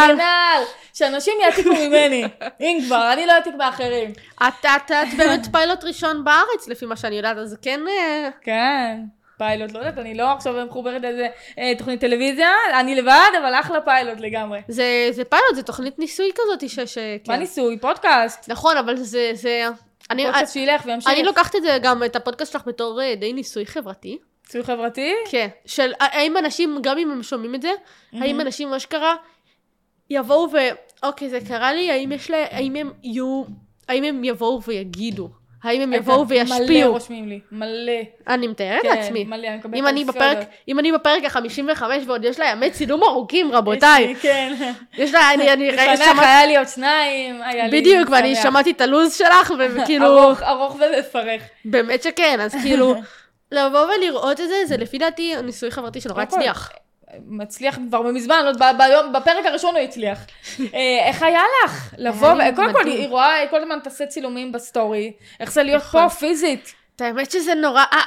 [0.08, 0.64] original.
[0.94, 2.24] שאנשים יעתיקו ממני.
[2.62, 4.12] אם כבר, אני לא אעתיק מאחרים.
[4.48, 7.80] את, את, את באמת פיילוט ראשון בארץ, לפי מה שאני יודעת, אז כן...
[7.88, 9.00] אה, כן.
[9.38, 11.28] פיילוט, לא יודעת, אני לא עכשיו מחוברת לאיזה
[11.60, 14.60] אה, תוכנית טלוויזיה, אני לבד, אבל אחלה פיילוט לגמרי.
[14.68, 16.80] זה, זה פיילוט, זה תוכנית ניסוי כזאת ש...
[16.80, 17.40] ש מה כן.
[17.40, 17.78] ניסוי?
[17.80, 18.50] פודקאסט.
[18.50, 19.32] נכון, אבל זה...
[19.34, 19.68] זה...
[20.12, 21.12] אני, פודקאסט שילך וימשיך.
[21.12, 24.18] אני לוקחת את זה גם, את הפודקאסט שלך בתור אה, די ניסוי חברתי.
[24.48, 25.14] ניסוי חברתי?
[25.30, 25.48] כן.
[25.66, 27.72] של האם אנשים, גם אם הם שומעים את זה,
[28.14, 29.16] האם אנשים אשכרה
[30.10, 30.58] יבואו ו...
[31.04, 32.46] אוקיי, זה קרה לי, האם יש לה...
[32.52, 33.44] האם הם יהיו...
[33.88, 35.30] האם הם יבואו ויגידו?
[35.64, 36.92] האם הם יבואו מלא וישפיעו?
[36.92, 37.92] רושמים לי, מלא.
[38.28, 39.24] אני מתארת כן, לעצמי.
[39.24, 40.38] מלא, אני מקבלת אם אני בפרק.
[40.68, 44.04] אם אני בפרק ה-55 ועוד יש לה ימי צילום ארוכים, רבותיי.
[44.04, 44.54] יש לי, כן.
[44.98, 47.82] יש לה, אני, אני רגע לפניך שמעתי, היה לי עוד שניים, היה לי...
[47.82, 48.36] בדיוק, ואני.
[48.36, 51.42] שמעתי את הלו"ז שלך, וכאילו, ארוך, ארוך ומפרך.
[51.66, 52.96] באמת שכן, אז כאילו,
[53.52, 56.22] לבוא ולראות את זה, זה לפי דעתי ניסוי חברתי שנורא.
[56.22, 56.72] הצליח.
[57.28, 60.20] מצליח כבר מזמן, עוד ביום, בפרק הראשון הוא הצליח.
[60.60, 61.94] אה, איך היה לך?
[61.98, 62.88] לבוא, קודם כל.
[62.88, 65.14] היא רואה, כל הזמן תעשה צילומים בסטורי.
[65.40, 66.10] איך זה להיות נכון.
[66.10, 66.74] פה פיזית.
[66.96, 68.02] את האמת שזה נורא, אה,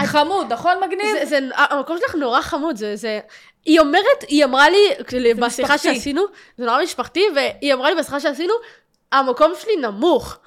[0.00, 1.16] אה, חמוד, נכון מגניב?
[1.54, 3.20] המקום שלך נורא חמוד, זה,
[3.64, 5.78] היא אומרת, היא אמרה לי, בשיחה.
[5.78, 6.22] שעשינו,
[6.58, 8.54] זה נורא משפחתי, והיא אמרה לי בשיחה שעשינו,
[9.12, 10.38] המקום שלי נמוך.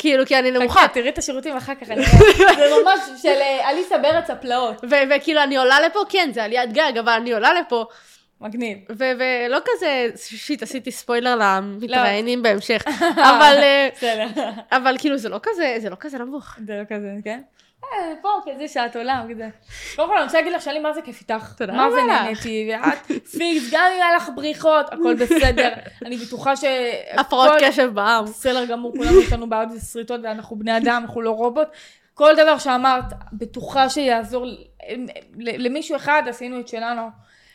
[0.00, 0.80] כאילו, כי אני נמוכה.
[0.80, 2.04] חכה, תראי את השירותים אחר כך, אני.
[2.60, 4.84] זה ממש של אה, אליסה בארץ הפלאות.
[5.10, 7.84] וכאילו, אני עולה לפה, כן, זה עליית גג, אבל אני עולה לפה,
[8.40, 8.78] מגניב.
[8.88, 12.82] ולא כזה, שיט, עשיתי ספוילר למתראיינים בהמשך,
[13.30, 13.88] אבל, אה.
[14.72, 16.56] אבל כאילו, זה לא כזה, זה לא כזה נמוך.
[16.66, 17.40] זה לא כזה, כן?
[17.84, 19.48] אה, פה כזה שעת עולם, כזה.
[19.96, 21.52] קודם כל אני רוצה להגיד לך שהיה לי מה זה כיף איתך.
[21.56, 22.06] תודה מה זה רבה.
[22.06, 25.72] נהניתי, ואת פיקס, גם אם היה לך בריחות, הכל בסדר.
[26.06, 26.64] אני בטוחה ש...
[27.12, 28.24] הפרעות קשב בעם.
[28.24, 31.68] בסדר גמור, כולנו יש לנו בעיות ושריטות ואנחנו בני אדם, אנחנו לא רובוט.
[32.14, 34.56] כל דבר שאמרת, בטוחה שיעזור ל-
[35.66, 37.02] למישהו אחד, עשינו את שלנו.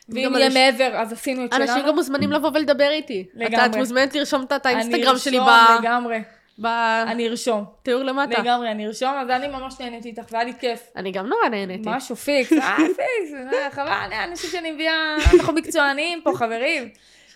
[0.08, 1.64] ואם יהיה אנשים- מעבר, אז עשינו את שלנו.
[1.72, 3.24] אנשים גם מוזמנים לבוא ולדבר איתי.
[3.34, 3.56] לגמרי.
[3.56, 6.22] אתה- את מוזמנת לרשום את- אני האינסטגרם שלי ארשום ב- לגמרי,
[7.06, 7.64] אני ארשום.
[7.82, 8.42] בתיאור למטה.
[8.42, 10.80] לגמרי, אני ארשום, אז אני ממש נהניתי איתך, והיה לי כיף.
[10.96, 11.88] אני גם נורא נהניתי.
[11.92, 14.94] משהו פיקס, אה פיקס, אה, חבל, אה, אנשים שאני מביאה,
[15.34, 16.88] אנחנו מקצוענים פה, חברים.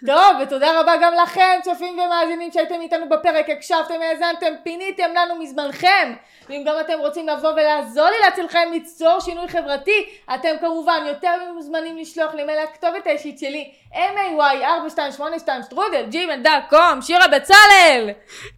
[0.06, 6.14] טוב, ותודה רבה גם לכם, צופים ומאזינים שהייתם איתנו בפרק, הקשבתם, האזנתם, פיניתם לנו מזמנכם.
[6.48, 11.98] ואם גם אתם רוצים לבוא ולעזור לי להצילכם ליצור שינוי חברתי, אתם כמובן יותר ממוזמנים
[11.98, 18.10] לשלוח לי מייל לכתובת האישית שלי, may4282 שטרודל, gmail.com, שירה בצלאל.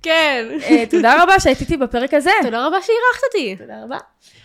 [0.03, 0.47] כן.
[0.71, 2.31] אה, תודה רבה שהיית איתי בפרק הזה.
[2.43, 3.57] תודה רבה שאירחת אותי.
[3.57, 3.99] תודה רבה.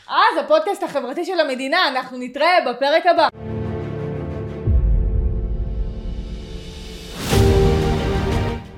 [0.08, 3.28] אז הפודקאסט החברתי של המדינה, אנחנו נתראה בפרק הבא.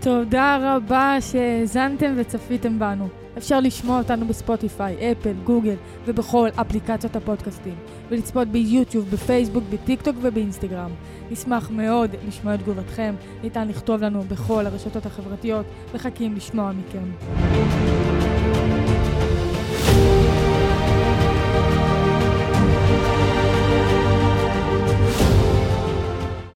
[0.01, 3.07] תודה רבה שהאזנתם וצפיתם בנו.
[3.37, 5.75] אפשר לשמוע אותנו בספוטיפיי, אפל, גוגל
[6.05, 7.75] ובכל אפליקציות הפודקאסטים,
[8.09, 10.91] ולצפות ביוטיוב, בפייסבוק, בטיקטוק ובאינסטגרם.
[11.31, 18.08] נשמח מאוד לשמוע את תגובתכם, ניתן לכתוב לנו בכל הרשתות החברתיות, מחכים לשמוע מכם.